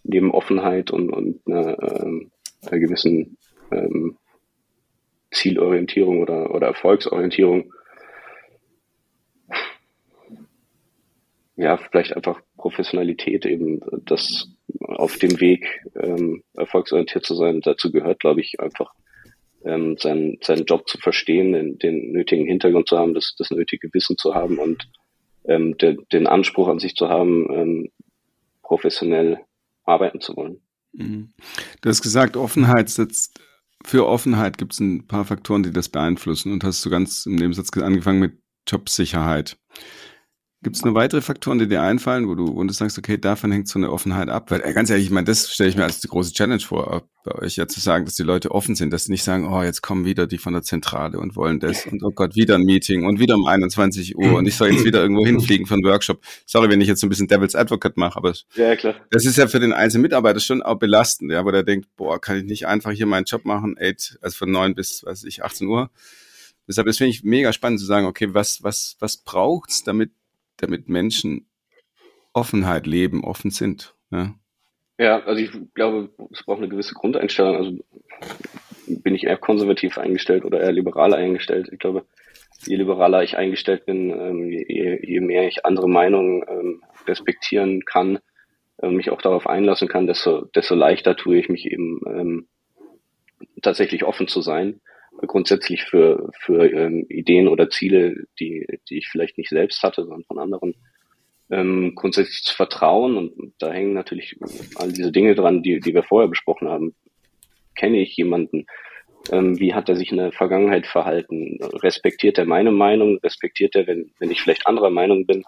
[0.04, 3.38] neben Offenheit und, und einer, ähm, einer gewissen
[3.72, 4.18] ähm,
[5.32, 7.74] Zielorientierung oder, oder Erfolgsorientierung.
[11.58, 14.48] Ja, vielleicht einfach Professionalität eben, das
[14.80, 17.62] auf dem Weg ähm, erfolgsorientiert zu sein.
[17.62, 18.94] Dazu gehört, glaube ich, einfach
[19.64, 23.90] ähm, seinen, seinen Job zu verstehen, den, den nötigen Hintergrund zu haben, das, das nötige
[23.94, 24.90] Wissen zu haben und
[25.46, 27.92] ähm, de, den Anspruch an sich zu haben, ähm,
[28.62, 29.40] professionell
[29.86, 30.62] arbeiten zu wollen.
[30.94, 31.34] Mhm.
[31.82, 33.40] Du hast gesagt, Offenheit setzt
[33.86, 37.36] für Offenheit gibt es ein paar Faktoren, die das beeinflussen und hast du ganz im
[37.36, 38.34] Nebensatz angefangen mit
[38.68, 39.58] Jobsicherheit.
[40.66, 43.52] Gibt es noch weitere Faktoren, die dir einfallen, wo du, wo du sagst, okay, davon
[43.52, 44.50] hängt so eine Offenheit ab?
[44.50, 47.04] Weil äh, ganz ehrlich, ich meine, das stelle ich mir als die große Challenge vor,
[47.24, 49.62] bei euch ja zu sagen, dass die Leute offen sind, dass sie nicht sagen, oh,
[49.62, 52.64] jetzt kommen wieder die von der Zentrale und wollen das und oh Gott, wieder ein
[52.64, 56.20] Meeting und wieder um 21 Uhr und ich soll jetzt wieder irgendwo hinfliegen von Workshop.
[56.48, 58.96] Sorry, wenn ich jetzt so ein bisschen Devil's Advocate mache, aber ja, klar.
[59.12, 62.20] das ist ja für den einzelnen Mitarbeiter schon auch belastend, ja, wo der denkt, boah,
[62.20, 65.44] kann ich nicht einfach hier meinen Job machen, eight, also von neun bis, weiß ich,
[65.44, 65.92] 18 Uhr.
[66.68, 70.10] Deshalb, das finde ich mega spannend zu sagen, okay, was, was, was braucht's, damit
[70.58, 71.48] damit Menschen
[72.34, 73.96] Offenheit leben, offen sind.
[74.12, 74.36] Ja,
[74.98, 77.56] ja also ich glaube, es braucht eine gewisse Grundeinstellung.
[77.56, 77.78] Also
[78.88, 81.70] bin ich eher konservativ eingestellt oder eher liberal eingestellt.
[81.72, 82.06] Ich glaube,
[82.66, 88.20] je liberaler ich eingestellt bin, ähm, je, je, mehr ich andere Meinungen ähm, respektieren kann,
[88.78, 92.48] äh, mich auch darauf einlassen kann, desto, desto leichter tue ich mich eben ähm,
[93.62, 94.82] tatsächlich offen zu sein
[95.22, 100.24] grundsätzlich für, für ähm, Ideen oder Ziele, die, die ich vielleicht nicht selbst hatte, sondern
[100.24, 100.76] von anderen,
[101.50, 103.18] ähm, grundsätzlich zu vertrauen.
[103.18, 104.38] Und da hängen natürlich
[104.76, 106.96] all diese Dinge dran, die, die wir vorher besprochen haben.
[107.76, 108.66] Kenne ich jemanden?
[109.32, 111.58] Ähm, wie hat er sich in der Vergangenheit verhalten?
[111.62, 113.18] Respektiert er meine Meinung?
[113.24, 115.44] Respektiert er, wenn, wenn ich vielleicht anderer Meinung bin?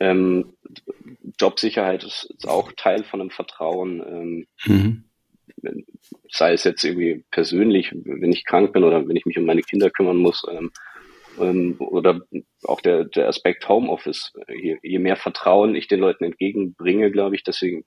[0.00, 0.54] Ähm,
[1.40, 4.00] Jobsicherheit ist, ist auch Teil von einem Vertrauen.
[4.00, 5.04] Ähm, mhm
[6.30, 9.62] sei es jetzt irgendwie persönlich, wenn ich krank bin oder wenn ich mich um meine
[9.62, 10.70] Kinder kümmern muss, ähm,
[11.38, 12.20] ähm, oder
[12.64, 14.32] auch der, der Aspekt Homeoffice.
[14.48, 17.84] Je, je mehr Vertrauen ich den Leuten entgegenbringe, glaube ich, deswegen,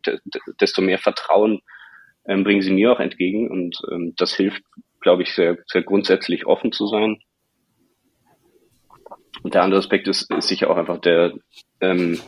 [0.60, 1.62] desto mehr Vertrauen
[2.26, 4.64] ähm, bringen sie mir auch entgegen und ähm, das hilft,
[5.02, 7.20] glaube ich, sehr, sehr grundsätzlich offen zu sein.
[9.44, 11.34] Und der andere Aspekt ist, ist sicher auch einfach der,
[11.80, 12.20] ähm,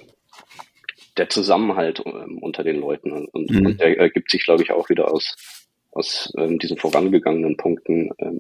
[1.18, 3.66] der Zusammenhalt ähm, unter den Leuten und, mhm.
[3.66, 5.59] und der ergibt sich, glaube ich, auch wieder aus
[5.92, 8.40] aus ähm, diesen vorangegangenen Punkten, ähm,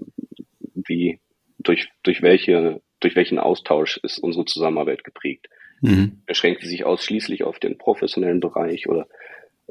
[0.59, 1.19] wie
[1.57, 5.47] durch, durch welche, durch welchen Austausch ist unsere Zusammenarbeit geprägt.
[5.81, 6.21] Mhm.
[6.25, 9.07] Beschränkt sie sich ausschließlich auf den professionellen Bereich oder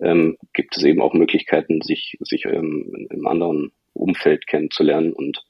[0.01, 5.43] ähm, gibt es eben auch Möglichkeiten, sich, sich ähm, im anderen Umfeld kennenzulernen und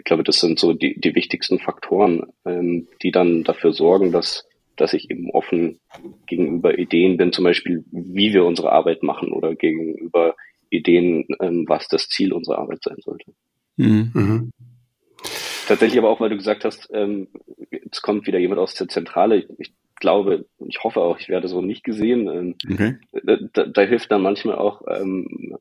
[0.00, 4.48] ich glaube, das sind so die, die wichtigsten Faktoren, ähm, die dann dafür sorgen, dass,
[4.76, 5.78] dass ich eben offen
[6.26, 10.36] gegenüber Ideen bin, zum Beispiel, wie wir unsere Arbeit machen oder gegenüber
[10.70, 13.32] Ideen, ähm, was das Ziel unserer Arbeit sein sollte.
[13.76, 14.10] Mhm.
[14.14, 14.52] mhm.
[15.66, 17.28] Tatsächlich aber auch, weil du gesagt hast, ähm,
[17.70, 19.46] jetzt kommt wieder jemand aus der Zentrale.
[19.58, 22.26] Ich glaube, ich hoffe auch, ich werde so nicht gesehen.
[22.26, 22.96] Ähm, okay.
[23.52, 25.56] da, da, hilft dann manchmal auch ähm,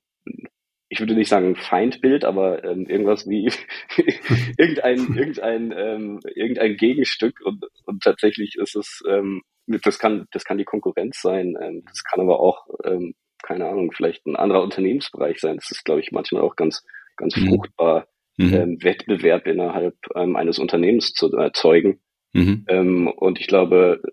[0.90, 3.52] ich würde nicht sagen Feindbild, aber ähm, irgendwas wie
[4.58, 10.58] irgendein, irgendein, ähm, irgendein Gegenstück und, und tatsächlich ist es, ähm, das kann, das kann
[10.58, 13.14] die Konkurrenz sein, ähm, das kann aber auch, ähm,
[13.50, 15.56] keine Ahnung, vielleicht ein anderer Unternehmensbereich sein.
[15.56, 16.84] Das ist, glaube ich, manchmal auch ganz,
[17.18, 17.48] ganz mhm.
[17.48, 18.08] fruchtbar,
[18.38, 18.54] mhm.
[18.54, 22.00] ähm, Wettbewerb innerhalb ähm, eines Unternehmens zu erzeugen.
[22.34, 22.66] Mhm.
[22.68, 24.04] Ähm, und ich glaube,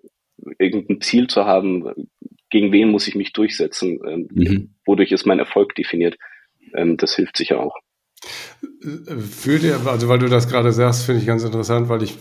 [0.59, 2.09] irgendein Ziel zu haben,
[2.49, 4.75] gegen wen muss ich mich durchsetzen, ähm, mhm.
[4.87, 6.17] wodurch ist mein Erfolg definiert,
[6.75, 7.77] ähm, das hilft sicher auch.
[8.81, 12.17] Fühlt ihr, also weil du das gerade sagst, finde ich ganz interessant, weil ich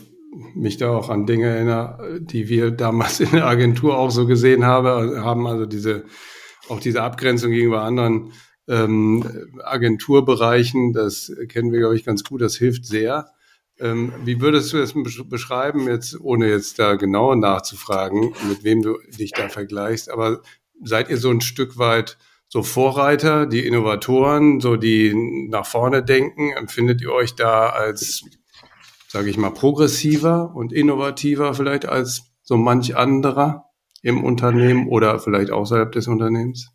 [0.54, 4.65] mich da auch an Dinge erinnere, die wir damals in der Agentur auch so gesehen
[4.65, 6.04] habe, haben, also diese,
[6.69, 8.34] auch diese Abgrenzung gegenüber anderen
[8.67, 9.23] ähm,
[9.63, 13.30] Agenturbereichen, das kennen wir, glaube ich, ganz gut, das hilft sehr.
[13.78, 14.93] Ähm, wie würdest du es
[15.30, 20.41] beschreiben, jetzt, ohne jetzt da genauer nachzufragen, mit wem du dich da vergleichst, aber
[20.84, 25.13] seid ihr so ein Stück weit so Vorreiter, die Innovatoren, so die
[25.49, 26.51] nach vorne denken?
[26.54, 28.23] Empfindet ihr euch da als,
[29.10, 33.65] sage ich mal, progressiver und innovativer vielleicht als so manch anderer
[34.06, 36.72] im Unternehmen oder vielleicht außerhalb des Unternehmens?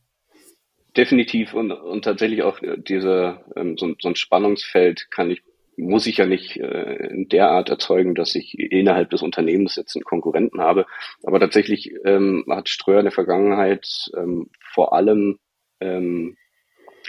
[0.97, 5.43] Definitiv und, und tatsächlich auch diese ähm, so, so ein Spannungsfeld kann ich
[5.77, 9.97] muss ich ja nicht äh, in der Art erzeugen, dass ich innerhalb des Unternehmens jetzt
[9.97, 10.85] einen Konkurrenten habe.
[11.23, 15.38] Aber tatsächlich ähm, hat Ströer in der Vergangenheit ähm, vor allem
[15.81, 16.37] ähm,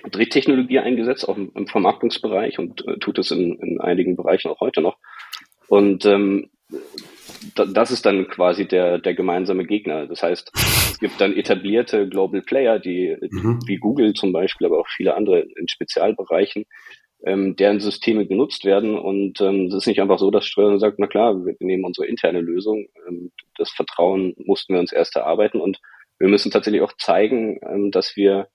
[0.09, 4.61] Drehtechnologie eingesetzt, auch im, im Vermarktungsbereich und äh, tut es in, in einigen Bereichen auch
[4.61, 4.97] heute noch.
[5.67, 6.49] Und ähm,
[7.55, 10.07] das ist dann quasi der, der gemeinsame Gegner.
[10.07, 13.59] Das heißt, es gibt dann etablierte Global Player, die mhm.
[13.65, 16.65] wie Google zum Beispiel, aber auch viele andere in Spezialbereichen,
[17.25, 18.97] ähm, deren Systeme genutzt werden.
[18.97, 22.07] Und ähm, es ist nicht einfach so, dass Ströer sagt, na klar, wir nehmen unsere
[22.07, 22.87] interne Lösung.
[23.07, 25.79] Ähm, das Vertrauen mussten wir uns erst erarbeiten und
[26.19, 28.47] wir müssen tatsächlich auch zeigen, ähm, dass wir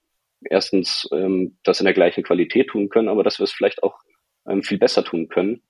[0.45, 3.99] erstens ähm, das in der gleichen Qualität tun können, aber dass wir es vielleicht auch
[4.49, 5.63] ähm, viel besser tun können.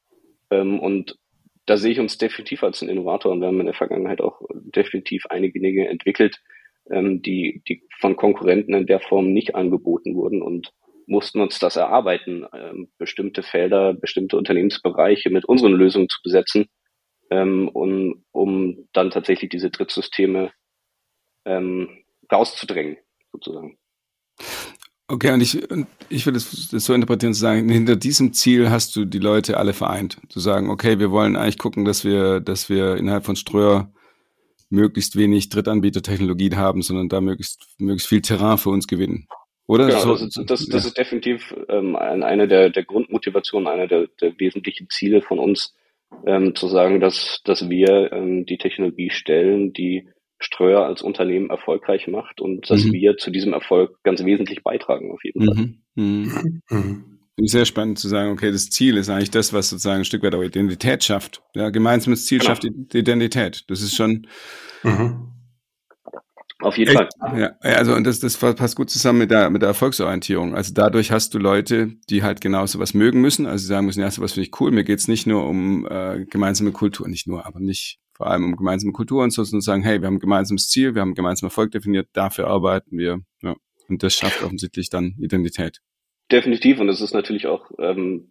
[0.51, 1.17] Ähm, und
[1.67, 4.41] da sehe ich uns definitiv als ein Innovator und wir haben in der Vergangenheit auch
[4.55, 6.41] definitiv einige Dinge entwickelt,
[6.91, 10.73] ähm, die, die von Konkurrenten in der Form nicht angeboten wurden und
[11.07, 16.67] mussten uns das erarbeiten, ähm, bestimmte Felder, bestimmte Unternehmensbereiche mit unseren Lösungen zu besetzen,
[17.31, 20.53] ähm, um, um dann tatsächlich diese Drittsysteme
[21.45, 22.99] ähm, rauszudrängen,
[23.33, 23.79] sozusagen.
[25.09, 25.57] Okay, und ich,
[26.09, 29.57] ich würde das, das so interpretieren, zu sagen, hinter diesem Ziel hast du die Leute
[29.57, 30.19] alle vereint.
[30.29, 33.93] Zu sagen, okay, wir wollen eigentlich gucken, dass wir, dass wir innerhalb von Ströer
[34.69, 39.29] möglichst wenig Drittanbietertechnologien haben, sondern da möglichst, möglichst viel Terrain für uns gewinnen.
[39.69, 39.87] Oder?
[39.87, 40.89] Genau, so, das, ist, das, das ja.
[40.89, 45.75] ist definitiv ähm, eine der, der Grundmotivationen, einer der, der wesentlichen Ziele von uns,
[46.25, 52.09] ähm, zu sagen, dass, dass wir ähm, die Technologie stellen, die Ströer als Unternehmen erfolgreich
[52.09, 52.93] macht und dass mhm.
[52.93, 55.75] wir zu diesem Erfolg ganz wesentlich beitragen, auf jeden Fall.
[55.95, 56.63] Mhm.
[56.69, 57.19] Mhm.
[57.39, 60.35] Sehr spannend zu sagen, okay, das Ziel ist eigentlich das, was sozusagen ein Stück weit
[60.35, 61.43] auch Identität schafft.
[61.55, 62.51] Ja, gemeinsames Ziel genau.
[62.51, 63.65] schafft die Identität.
[63.69, 64.27] Das ist schon.
[64.83, 65.33] Mhm.
[66.61, 67.13] Auf jeden Echt?
[67.21, 67.39] Fall.
[67.39, 70.55] Ja, also und das, das passt gut zusammen mit der, mit der Erfolgsorientierung.
[70.55, 73.45] Also dadurch hast du Leute, die halt genau sowas mögen müssen.
[73.45, 74.71] Also sie sagen müssen, ja, sowas finde ich cool.
[74.71, 78.57] Mir geht's nicht nur um äh, gemeinsame Kultur, nicht nur, aber nicht vor allem um
[78.57, 81.15] gemeinsame Kultur und so, sondern sagen, hey, wir haben ein gemeinsames Ziel, wir haben einen
[81.15, 83.21] gemeinsamen Erfolg definiert, dafür arbeiten wir.
[83.43, 83.55] Ja.
[83.89, 85.81] Und das schafft offensichtlich dann Identität.
[86.33, 86.81] Definitiv.
[86.81, 88.31] Und es ist natürlich auch ähm,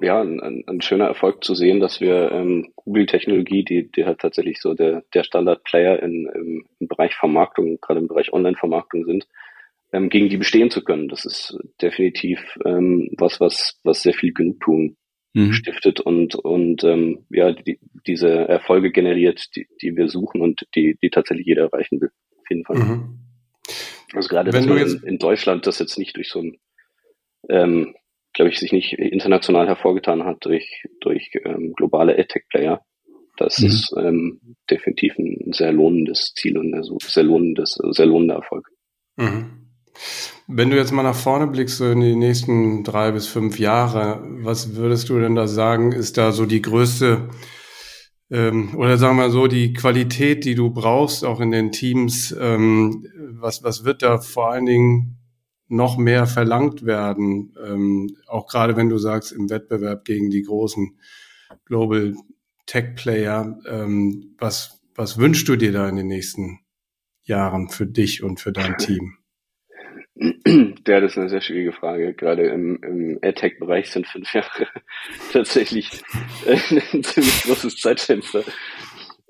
[0.00, 4.60] ja, ein, ein schöner Erfolg zu sehen, dass wir ähm, Google-Technologie, die, die halt tatsächlich
[4.60, 9.28] so der, der Standard-Player im, im Bereich Vermarktung, gerade im Bereich Online-Vermarktung sind,
[9.92, 11.08] ähm, gegen die bestehen zu können.
[11.08, 14.96] Das ist definitiv ähm, was, was, was sehr viel Genugtuung
[15.38, 15.52] mhm.
[15.52, 20.98] stiftet und, und ähm, ja, die, diese Erfolge generiert, die, die wir suchen und die,
[21.02, 22.10] die tatsächlich jeder erreichen will.
[22.38, 22.76] Auf jeden Fall.
[22.76, 23.18] Mhm.
[24.14, 26.58] Also gerade Wenn du jetzt in, in Deutschland das jetzt nicht durch so ein,
[27.48, 27.94] ähm,
[28.32, 32.82] glaube ich, sich nicht international hervorgetan hat durch, durch ähm, globale AdTech-Player.
[33.36, 33.66] Das mhm.
[33.66, 38.68] ist ähm, definitiv ein sehr lohnendes Ziel und ein sehr lohnendes, sehr lohnender Erfolg.
[39.16, 39.68] Mhm.
[40.50, 44.26] Wenn du jetzt mal nach vorne blickst, so in die nächsten drei bis fünf Jahre,
[44.40, 47.28] was würdest du denn da sagen, ist da so die größte
[48.30, 53.06] ähm, oder sagen wir so, die Qualität, die du brauchst, auch in den Teams, ähm,
[53.32, 55.18] was, was wird da vor allen Dingen
[55.68, 57.54] noch mehr verlangt werden?
[57.62, 60.98] Ähm, auch gerade wenn du sagst, im Wettbewerb gegen die großen
[61.66, 62.14] Global
[62.64, 66.60] Tech Player, ähm, was, was wünschst du dir da in den nächsten
[67.22, 69.17] Jahren für dich und für dein Team?
[70.86, 72.14] Ja, das ist eine sehr schwierige Frage.
[72.14, 74.66] Gerade im, im AdTech-Bereich sind fünf Jahre
[75.32, 76.02] tatsächlich
[76.46, 78.42] ein ziemlich großes Zeitfenster.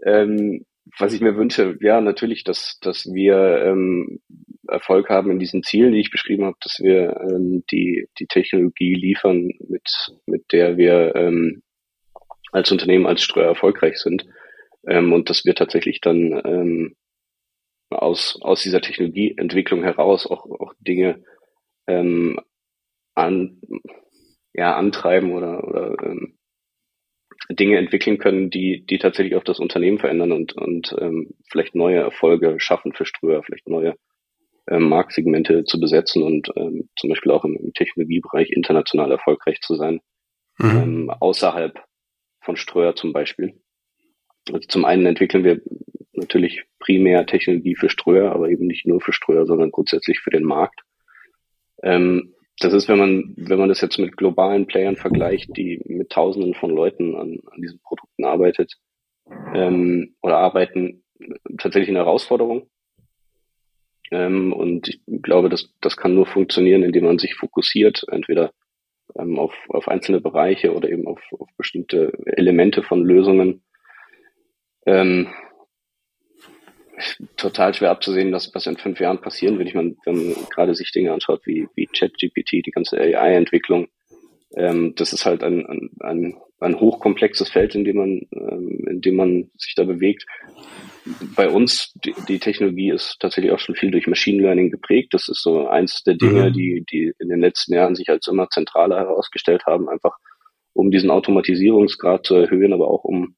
[0.04, 0.64] Ähm,
[0.98, 4.20] was ich mir wünsche, ja, natürlich, dass, dass wir ähm,
[4.68, 8.94] Erfolg haben in diesen Zielen, die ich beschrieben habe, dass wir ähm, die, die Technologie
[8.94, 9.88] liefern, mit,
[10.26, 11.62] mit der wir ähm,
[12.52, 14.26] als Unternehmen, als Streuer erfolgreich sind.
[14.86, 16.96] Ähm, und dass wir tatsächlich dann ähm,
[17.90, 21.22] aus, aus dieser Technologieentwicklung heraus auch, auch Dinge
[21.86, 22.38] ähm,
[23.14, 23.60] an,
[24.52, 26.38] ja, antreiben oder, oder ähm,
[27.50, 31.98] Dinge entwickeln können, die, die tatsächlich auch das Unternehmen verändern und, und ähm, vielleicht neue
[31.98, 33.96] Erfolge schaffen für Ströer, vielleicht neue
[34.68, 39.76] ähm, Marktsegmente zu besetzen und ähm, zum Beispiel auch im, im Technologiebereich international erfolgreich zu
[39.76, 40.00] sein,
[40.58, 40.70] mhm.
[40.70, 41.80] ähm, außerhalb
[42.42, 43.60] von Ströer zum Beispiel.
[44.52, 45.60] Also zum einen entwickeln wir
[46.12, 50.44] natürlich primär Technologie für Ströer, aber eben nicht nur für Ströer, sondern grundsätzlich für den
[50.44, 50.80] Markt.
[51.82, 56.10] Ähm, das ist, wenn man, wenn man das jetzt mit globalen Playern vergleicht, die mit
[56.10, 58.74] Tausenden von Leuten an, an diesen Produkten arbeitet
[59.54, 61.04] ähm, oder arbeiten,
[61.58, 62.68] tatsächlich eine Herausforderung.
[64.10, 68.52] Ähm, und ich glaube, das, das kann nur funktionieren, indem man sich fokussiert, entweder
[69.16, 73.62] ähm, auf, auf einzelne Bereiche oder eben auf, auf bestimmte Elemente von Lösungen.
[74.88, 75.28] Ähm,
[77.36, 79.68] total schwer abzusehen, was, was in fünf Jahren passieren wird.
[79.68, 83.88] Ich meine, wenn man gerade sich Dinge anschaut wie, wie ChatGPT, die ganze AI-Entwicklung,
[84.56, 89.00] ähm, das ist halt ein, ein, ein, ein hochkomplexes Feld, in dem man, ähm, in
[89.02, 90.24] dem man sich da bewegt.
[91.36, 95.12] Bei uns, die, die Technologie ist tatsächlich auch schon viel durch Machine Learning geprägt.
[95.12, 96.52] Das ist so eins der Dinge, mhm.
[96.54, 100.16] die, die in den letzten Jahren sich als immer zentraler herausgestellt haben, einfach
[100.72, 103.36] um diesen Automatisierungsgrad zu erhöhen, aber auch um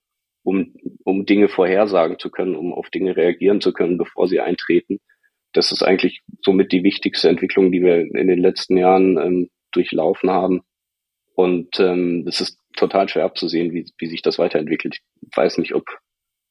[0.50, 4.98] um, um Dinge vorhersagen zu können, um auf Dinge reagieren zu können, bevor sie eintreten.
[5.52, 10.30] Das ist eigentlich somit die wichtigste Entwicklung, die wir in den letzten Jahren ähm, durchlaufen
[10.30, 10.62] haben.
[11.36, 14.98] Und ähm, es ist total schwer abzusehen, wie, wie sich das weiterentwickelt.
[15.22, 15.84] Ich weiß nicht, ob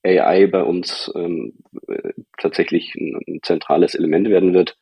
[0.05, 1.59] AI bei uns ähm,
[2.37, 4.77] tatsächlich ein, ein zentrales Element werden wird.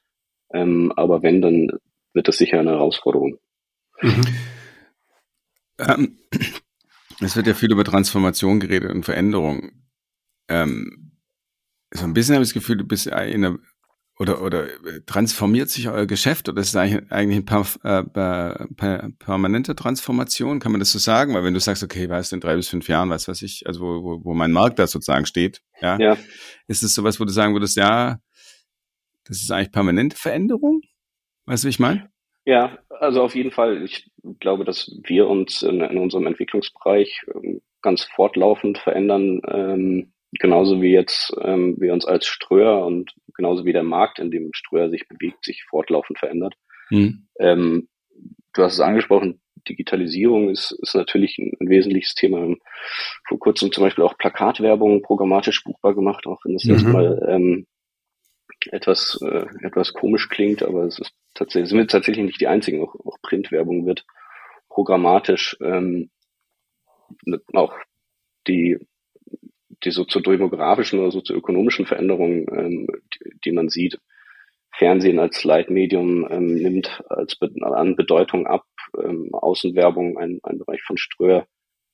[0.54, 1.72] Ähm, aber wenn, dann
[2.14, 3.40] wird das sicher eine Herausforderung.
[4.02, 4.22] Mhm.
[5.80, 6.18] Ähm,
[7.20, 9.72] es wird ja viel über Transformation geredet und Veränderung.
[10.48, 11.18] Ähm,
[11.92, 13.58] so ein bisschen habe ich das Gefühl, du bist in einer,
[14.20, 14.68] oder, oder
[15.06, 20.60] transformiert sich euer Geschäft oder ist es eigentlich, eigentlich eine per, per, permanente Transformation?
[20.60, 21.34] Kann man das so sagen?
[21.34, 23.68] Weil wenn du sagst, okay, weißt du, in drei bis fünf Jahren, was weiß ich,
[23.68, 26.18] also wo, wo, wo mein Markt da sozusagen steht, ja, ja.
[26.68, 28.20] ist es sowas, wo du sagen würdest, ja,
[29.26, 30.82] das ist eigentlich permanente Veränderung?
[31.46, 32.10] Weißt du, wie ich meine?
[32.46, 33.84] Ja, also auf jeden Fall.
[33.84, 40.82] Ich glaube, dass wir uns in, in unserem Entwicklungsbereich ähm, ganz fortlaufend verändern, ähm, genauso
[40.82, 44.90] wie jetzt ähm, wir uns als Ströer und genauso wie der Markt, in dem Ströer
[44.90, 46.56] sich bewegt, sich fortlaufend verändert.
[46.90, 47.28] Mhm.
[47.40, 47.88] Ähm,
[48.54, 52.56] du hast es angesprochen, Digitalisierung ist, ist natürlich ein, ein wesentliches Thema.
[53.28, 56.72] Vor kurzem zum Beispiel auch Plakatwerbung programmatisch buchbar gemacht, auch wenn es mhm.
[56.72, 57.68] erstmal ähm,
[58.72, 62.84] etwas, äh, etwas komisch klingt, aber es ist tatsächlich, sind wir tatsächlich nicht die einzigen,
[62.84, 64.06] auch, auch Printwerbung wird
[64.78, 66.12] programmatisch ähm,
[67.54, 67.74] auch
[68.48, 68.78] die,
[69.84, 73.98] die soziodemografischen oder sozioökonomischen Veränderungen, ähm, die, die man sieht,
[74.78, 78.66] Fernsehen als Leitmedium ähm, nimmt als an Bedeutung ab.
[79.04, 81.48] Ähm, Außenwerbung, ein, ein Bereich von Ströer,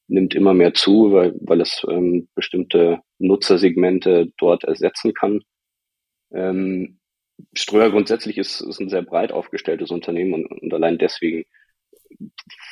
[0.10, 5.40] nimmt immer mehr zu, weil, weil es ähm, bestimmte Nutzersegmente dort ersetzen kann.
[6.34, 7.00] Ähm,
[7.54, 11.46] Ströer grundsätzlich ist, ist ein sehr breit aufgestelltes Unternehmen und, und allein deswegen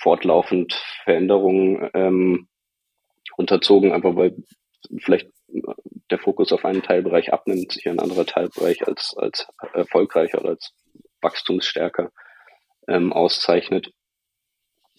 [0.02, 2.48] fortlaufend Veränderungen ähm,
[3.38, 4.36] unterzogen, einfach weil
[5.00, 5.30] vielleicht
[6.10, 10.74] der Fokus auf einen Teilbereich abnimmt, sich ein anderer Teilbereich als, als erfolgreicher oder als
[11.22, 12.12] wachstumsstärker
[12.88, 13.92] ähm, auszeichnet.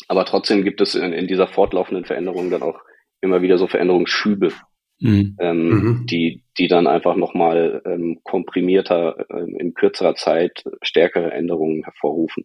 [0.09, 2.81] Aber trotzdem gibt es in, in dieser fortlaufenden Veränderung dann auch
[3.21, 4.53] immer wieder so Veränderungsschübe,
[5.01, 5.37] mhm.
[5.41, 6.07] Ähm, mhm.
[6.07, 12.45] die, die dann einfach nochmal ähm, komprimierter, ähm, in kürzerer Zeit stärkere Änderungen hervorrufen.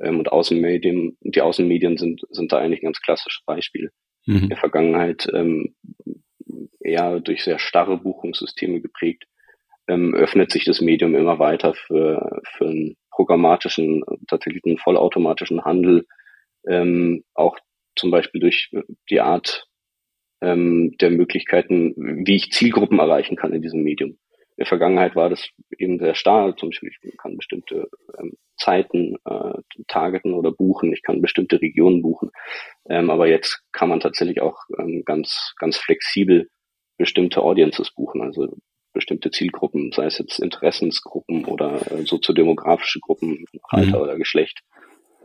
[0.00, 3.90] Ähm, und Außenmedien, die Außenmedien sind, sind da eigentlich ein ganz klassisches Beispiel.
[4.26, 4.36] Mhm.
[4.42, 5.74] In der Vergangenheit ähm,
[6.80, 9.24] eher durch sehr starre Buchungssysteme geprägt,
[9.88, 16.06] ähm, öffnet sich das Medium immer weiter für, für einen programmatischen, tatsächlich einen vollautomatischen Handel,
[16.68, 17.56] ähm, auch
[17.94, 18.70] zum Beispiel durch
[19.10, 19.66] die Art
[20.40, 21.94] ähm, der Möglichkeiten,
[22.26, 24.18] wie ich Zielgruppen erreichen kann in diesem Medium.
[24.56, 27.88] In der Vergangenheit war das eben sehr stark, zum Beispiel ich kann bestimmte
[28.18, 29.52] ähm, Zeiten äh,
[29.86, 32.30] targeten oder buchen, ich kann bestimmte Regionen buchen,
[32.88, 36.48] ähm, aber jetzt kann man tatsächlich auch ähm, ganz, ganz flexibel
[36.96, 38.56] bestimmte Audiences buchen, also
[38.94, 44.02] bestimmte Zielgruppen, sei es jetzt Interessensgruppen oder äh, soziodemografische Gruppen, Alter mhm.
[44.02, 44.62] oder Geschlecht.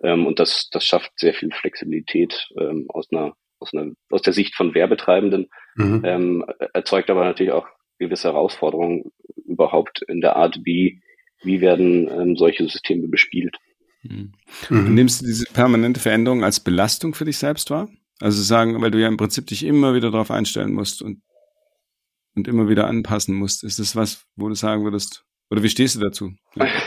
[0.03, 4.33] Ähm, und das, das schafft sehr viel Flexibilität ähm, aus einer aus, einer, aus der
[4.33, 6.01] Sicht von Werbetreibenden, mhm.
[6.03, 7.67] ähm, erzeugt aber natürlich auch
[8.01, 9.11] gewisse Herausforderungen
[9.45, 11.01] überhaupt in der Art, wie,
[11.43, 13.57] wie werden ähm, solche Systeme bespielt.
[14.03, 14.33] Mhm.
[14.69, 14.93] Mhm.
[14.93, 17.89] Nimmst du diese permanente Veränderung als Belastung für dich selbst wahr?
[18.19, 21.21] Also sagen, weil du ja im Prinzip dich immer wieder darauf einstellen musst und,
[22.35, 23.63] und immer wieder anpassen musst.
[23.63, 26.33] Ist das was, wo du sagen würdest, oder wie stehst du dazu?
[26.55, 26.67] Ja.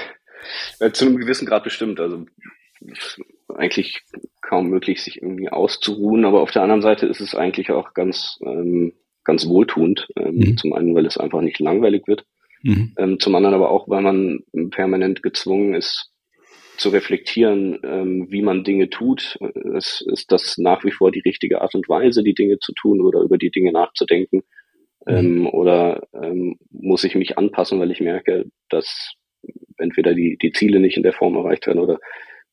[0.79, 2.01] Ja, zu einem gewissen Grad bestimmt.
[2.01, 2.27] Also
[3.49, 4.03] eigentlich
[4.43, 8.39] kaum möglich, sich irgendwie auszuruhen, aber auf der anderen Seite ist es eigentlich auch ganz,
[8.45, 8.93] ähm,
[9.25, 10.09] ganz wohltuend.
[10.17, 10.57] Ähm, mhm.
[10.57, 12.25] Zum einen, weil es einfach nicht langweilig wird.
[12.63, 12.95] Mhm.
[12.99, 16.11] Ähm, zum anderen aber auch, weil man permanent gezwungen ist,
[16.77, 19.39] zu reflektieren, ähm, wie man Dinge tut.
[19.77, 23.01] Es ist das nach wie vor die richtige Art und Weise, die Dinge zu tun
[23.01, 24.43] oder über die Dinge nachzudenken?
[25.07, 25.15] Mhm.
[25.15, 29.15] Ähm, oder ähm, muss ich mich anpassen, weil ich merke, dass
[29.79, 31.99] entweder die, die Ziele nicht in der Form erreicht werden oder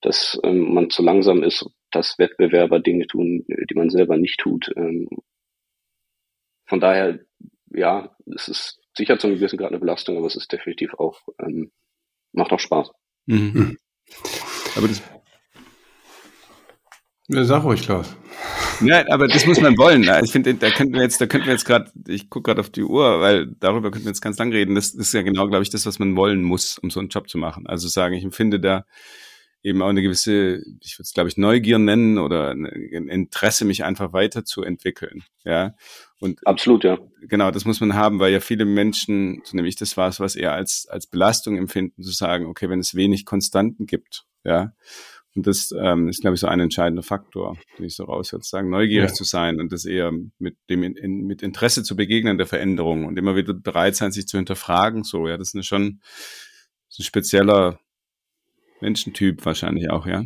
[0.01, 4.71] dass ähm, man zu langsam ist, dass Wettbewerber Dinge tun, die man selber nicht tut.
[6.71, 7.19] Von daher,
[7.73, 11.19] ja, es ist sicher zu einem gewissen Grad eine Belastung, aber es ist definitiv auch,
[11.37, 11.69] ähm,
[12.31, 12.91] macht auch Spaß.
[13.25, 13.51] Mhm.
[13.53, 13.77] mhm.
[14.77, 15.01] Aber das.
[17.27, 18.15] Ja, sag ruhig, Klaus.
[18.79, 20.09] Nein, aber das muss man wollen.
[20.23, 22.69] Ich finde, da könnten wir jetzt, da könnten wir jetzt gerade, ich gucke gerade auf
[22.69, 24.73] die Uhr, weil darüber könnten wir jetzt ganz lang reden.
[24.75, 27.27] Das ist ja genau, glaube ich, das, was man wollen muss, um so einen Job
[27.27, 27.67] zu machen.
[27.67, 28.85] Also sagen, ich empfinde da
[29.63, 33.83] eben auch eine gewisse, ich würde es glaube ich Neugier nennen oder ein Interesse, mich
[33.83, 35.23] einfach weiterzuentwickeln.
[35.43, 35.75] Ja.
[36.19, 36.97] Und absolut, ja.
[37.21, 40.35] Genau, das muss man haben, weil ja viele Menschen, so nämlich das war es, was
[40.35, 44.73] eher als als Belastung empfinden, zu sagen, okay, wenn es wenig Konstanten gibt, ja.
[45.33, 48.69] Und das ähm, ist, glaube ich, so ein entscheidender Faktor, den ich so raushöre, sagen,
[48.69, 49.13] neugierig ja.
[49.13, 53.05] zu sein und das eher mit dem in, in, mit Interesse zu begegnen der Veränderung
[53.05, 55.03] und immer wieder bereit sein, sich zu hinterfragen.
[55.03, 56.01] So, ja, das ist eine schon
[56.89, 57.79] das ist ein spezieller
[58.81, 60.23] Menschentyp wahrscheinlich auch, ja.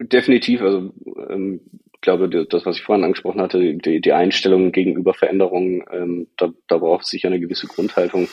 [0.00, 0.60] Definitiv.
[0.60, 0.92] Also
[1.28, 1.60] ähm,
[1.94, 6.50] ich glaube, das, was ich vorhin angesprochen hatte, die, die Einstellung gegenüber Veränderungen, ähm, da,
[6.68, 8.28] da braucht es sicher eine gewisse Grundhaltung.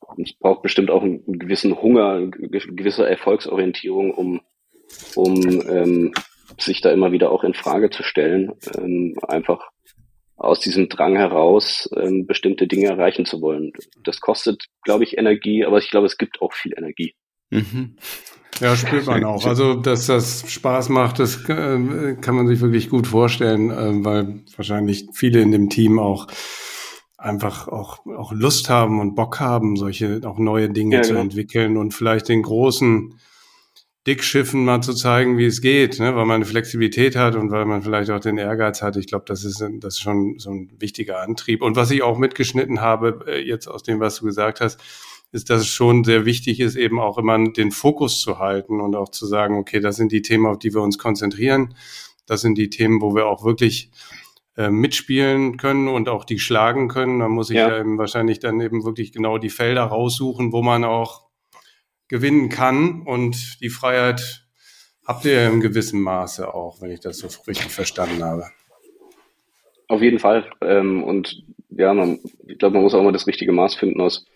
[0.00, 4.40] Und es braucht bestimmt auch einen, einen gewissen Hunger, eine gewisse Erfolgsorientierung, um,
[5.14, 5.34] um
[5.68, 6.12] ähm,
[6.58, 8.52] sich da immer wieder auch in Frage zu stellen.
[8.76, 9.70] Ähm, einfach
[10.36, 13.72] aus diesem Drang heraus, ähm, bestimmte Dinge erreichen zu wollen.
[14.02, 17.14] Das kostet, glaube ich, Energie, aber ich glaube, es gibt auch viel Energie.
[17.50, 17.96] Mhm.
[18.60, 19.44] Ja, spürt man auch.
[19.46, 24.40] Also, dass das Spaß macht, das äh, kann man sich wirklich gut vorstellen, äh, weil
[24.56, 26.28] wahrscheinlich viele in dem Team auch
[27.18, 31.22] einfach auch, auch Lust haben und Bock haben, solche auch neue Dinge ja, zu genau.
[31.22, 33.14] entwickeln und vielleicht den großen
[34.06, 36.14] Dickschiffen mal zu zeigen, wie es geht, ne?
[36.14, 38.96] weil man eine Flexibilität hat und weil man vielleicht auch den Ehrgeiz hat.
[38.96, 41.62] Ich glaube, das ist, das ist schon so ein wichtiger Antrieb.
[41.62, 44.78] Und was ich auch mitgeschnitten habe, äh, jetzt aus dem, was du gesagt hast,
[45.34, 48.94] ist, dass es schon sehr wichtig ist, eben auch immer den Fokus zu halten und
[48.94, 51.74] auch zu sagen, okay, das sind die Themen, auf die wir uns konzentrieren.
[52.24, 53.90] Das sind die Themen, wo wir auch wirklich
[54.56, 57.18] äh, mitspielen können und auch die schlagen können.
[57.18, 57.80] Da muss ich ja.
[57.80, 61.26] eben wahrscheinlich dann eben wirklich genau die Felder raussuchen, wo man auch
[62.06, 63.02] gewinnen kann.
[63.02, 64.46] Und die Freiheit
[65.04, 68.46] habt ihr im gewissen Maße auch, wenn ich das so richtig verstanden habe.
[69.88, 70.48] Auf jeden Fall.
[70.60, 74.26] Ähm, und ja, man, ich glaube, man muss auch immer das richtige Maß finden aus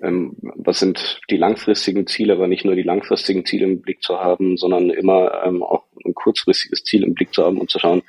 [0.00, 4.56] was sind die langfristigen Ziele, aber nicht nur die langfristigen Ziele im Blick zu haben,
[4.56, 8.02] sondern immer ähm, auch ein kurzfristiges Ziel im Blick zu haben und zu schauen,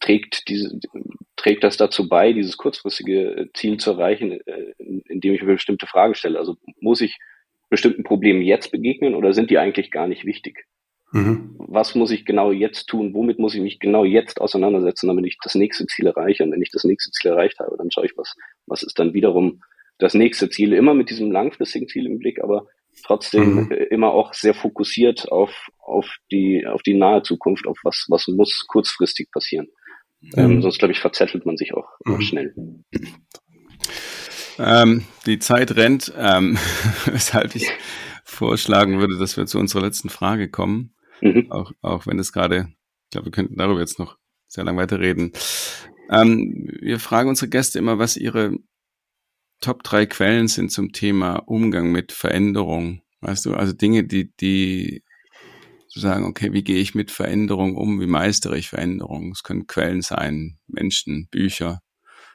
[0.00, 0.78] trägt diese,
[1.36, 4.74] trägt das dazu bei, dieses kurzfristige Ziel zu erreichen, äh,
[5.08, 6.38] indem ich mir bestimmte Fragen stelle.
[6.38, 7.18] Also muss ich
[7.70, 10.66] bestimmten Problemen jetzt begegnen oder sind die eigentlich gar nicht wichtig?
[11.12, 11.54] Mhm.
[11.58, 13.14] Was muss ich genau jetzt tun?
[13.14, 16.42] Womit muss ich mich genau jetzt auseinandersetzen, damit ich das nächste Ziel erreiche?
[16.42, 18.34] Und wenn ich das nächste Ziel erreicht habe, dann schaue ich, was,
[18.66, 19.62] was ist dann wiederum
[19.98, 22.66] das nächste Ziel, immer mit diesem langfristigen Ziel im Blick, aber
[23.04, 23.72] trotzdem mhm.
[23.90, 28.66] immer auch sehr fokussiert auf, auf die, auf die nahe Zukunft, auf was, was muss
[28.68, 29.68] kurzfristig passieren.
[30.20, 30.30] Mhm.
[30.36, 32.20] Ähm, sonst, glaube ich, verzettelt man sich auch mhm.
[32.20, 32.54] schnell.
[34.58, 36.58] Ähm, die Zeit rennt, ähm,
[37.06, 37.68] weshalb ich
[38.24, 40.94] vorschlagen würde, dass wir zu unserer letzten Frage kommen.
[41.20, 41.50] Mhm.
[41.50, 42.68] Auch, auch wenn es gerade,
[43.04, 45.32] ich glaube, wir könnten darüber jetzt noch sehr lang weiterreden.
[46.10, 48.56] Ähm, wir fragen unsere Gäste immer, was ihre
[49.60, 53.02] Top drei Quellen sind zum Thema Umgang mit Veränderung.
[53.20, 55.02] Weißt du, also Dinge, die, die
[55.88, 58.00] zu sagen, okay, wie gehe ich mit Veränderung um?
[58.00, 59.32] Wie meistere ich Veränderung?
[59.32, 61.80] Es können Quellen sein, Menschen, Bücher,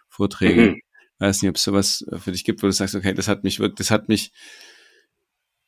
[0.10, 0.72] Vorträge.
[0.72, 0.82] Mhm.
[1.20, 3.60] Weiß nicht, ob es sowas für dich gibt, wo du sagst, okay, das hat mich
[3.60, 4.34] wirklich, das hat mich,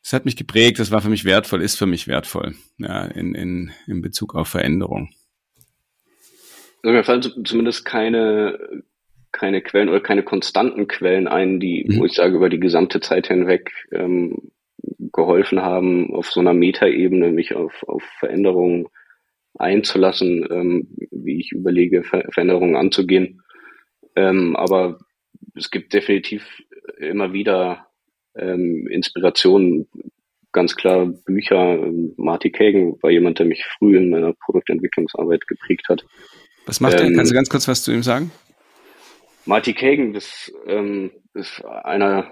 [0.03, 3.33] das hat mich geprägt, das war für mich wertvoll, ist für mich wertvoll, ja, in,
[3.35, 5.13] in, in Bezug auf Veränderung.
[6.83, 8.83] Also mir fallen zumindest keine
[9.35, 11.99] keine Quellen oder keine konstanten Quellen ein, die, mhm.
[11.99, 14.51] wo ich sage, über die gesamte Zeit hinweg ähm,
[15.11, 18.87] geholfen haben, auf so einer Metaebene mich auf, auf Veränderungen
[19.57, 23.41] einzulassen, ähm, wie ich überlege, Ver Veränderungen anzugehen.
[24.15, 24.99] Ähm, aber
[25.53, 26.43] es gibt definitiv
[26.97, 27.87] immer wieder
[28.37, 29.87] ähm, Inspirationen,
[30.53, 31.77] ganz klar Bücher.
[32.15, 36.05] Marty Kagan war jemand, der mich früh in meiner Produktentwicklungsarbeit geprägt hat.
[36.65, 37.13] Was macht ähm, er?
[37.15, 38.31] Kannst du ganz kurz was zu ihm sagen?
[39.45, 42.31] Marty Kagan, das ähm, ist einer,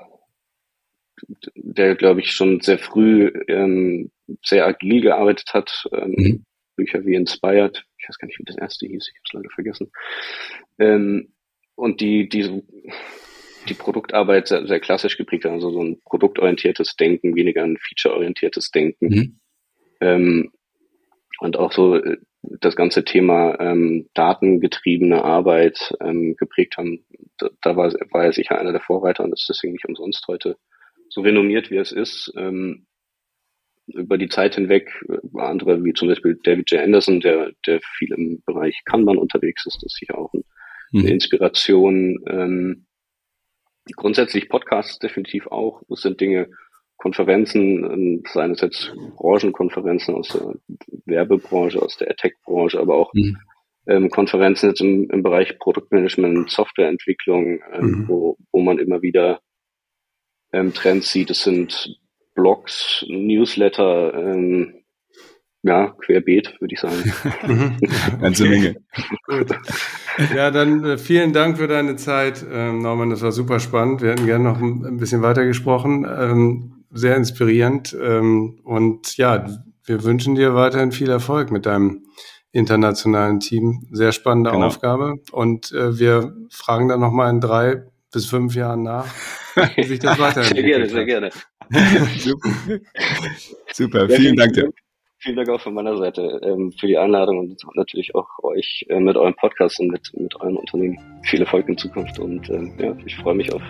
[1.56, 4.12] der, glaube ich, schon sehr früh ähm,
[4.44, 5.86] sehr agil gearbeitet hat.
[5.92, 6.46] Ähm, mhm.
[6.76, 9.50] Bücher wie Inspired, ich weiß gar nicht, wie das erste hieß, ich habe es leider
[9.52, 9.92] vergessen.
[10.80, 11.34] Ähm,
[11.76, 12.64] und die, diese,
[13.70, 18.72] die Produktarbeit sehr, sehr klassisch geprägt hat, also so ein produktorientiertes Denken, weniger ein featureorientiertes
[18.72, 19.08] Denken.
[19.08, 19.40] Mhm.
[20.02, 20.52] Ähm,
[21.40, 27.06] und auch so äh, das ganze Thema ähm, datengetriebene Arbeit ähm, geprägt haben.
[27.38, 30.58] Da, da war, war er sicher einer der Vorreiter und ist deswegen nicht umsonst heute
[31.10, 32.34] so renommiert, wie es ist.
[32.38, 32.86] Ähm,
[33.88, 36.82] über die Zeit hinweg äh, andere, wie zum Beispiel David J.
[36.82, 40.44] Anderson, der, der viel im Bereich Kanban unterwegs ist, das ist sicher auch ein,
[40.94, 41.10] eine mhm.
[41.10, 42.24] Inspiration.
[42.28, 42.86] Ähm,
[43.96, 45.82] grundsätzlich Podcasts definitiv auch.
[45.90, 46.50] Das sind Dinge,
[47.04, 50.56] Konferenzen, ähm, seien es jetzt Branchenkonferenzen aus der
[51.06, 53.38] Werbebranche, aus der Tech-Branche, aber auch mhm.
[53.88, 58.08] ähm, Konferenzen jetzt im, im Bereich Produktmanagement, Softwareentwicklung, ähm, mhm.
[58.08, 59.42] wo, wo man immer wieder
[60.54, 61.30] ähm, Trends sieht.
[61.30, 62.00] Es sind
[62.36, 64.76] Blogs, Newsletter, ähm,
[65.62, 67.78] ja, querbeet, würde ich sagen.
[68.22, 68.78] Ganze Menge.
[69.28, 69.52] Gut.
[70.34, 73.10] Ja, dann äh, vielen Dank für deine Zeit, ähm, Norman.
[73.10, 74.02] Das war super spannend.
[74.02, 76.06] Wir hätten gerne noch ein, ein bisschen weiter gesprochen.
[76.06, 77.96] Ähm, sehr inspirierend.
[78.00, 79.46] Ähm, und ja,
[79.86, 82.06] wir wünschen dir weiterhin viel Erfolg mit deinem
[82.52, 83.88] internationalen Team.
[83.92, 84.68] Sehr spannende genau.
[84.68, 85.16] Aufgabe.
[85.32, 89.08] Und äh, wir fragen dann nochmal in drei bis fünf Jahren nach,
[89.76, 90.90] wie sich das weiterentwickelt.
[90.90, 91.40] sehr gerne, sehr
[91.72, 92.10] gerne.
[92.20, 92.50] Super.
[93.74, 94.10] Super.
[94.10, 94.70] Vielen Dank dir
[95.24, 99.00] vielen Dank auch von meiner Seite ähm, für die Einladung und natürlich auch euch äh,
[99.00, 101.00] mit eurem Podcast und mit, mit eurem Unternehmen.
[101.24, 103.62] Viel Erfolg in Zukunft und äh, ja, ich freue mich auf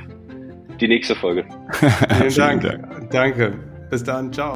[0.84, 1.45] die nächste Folge.
[2.19, 2.61] vielen Dank.
[2.61, 3.09] Dank.
[3.11, 3.53] Danke.
[3.89, 4.31] Bis dann.
[4.31, 4.53] Ciao.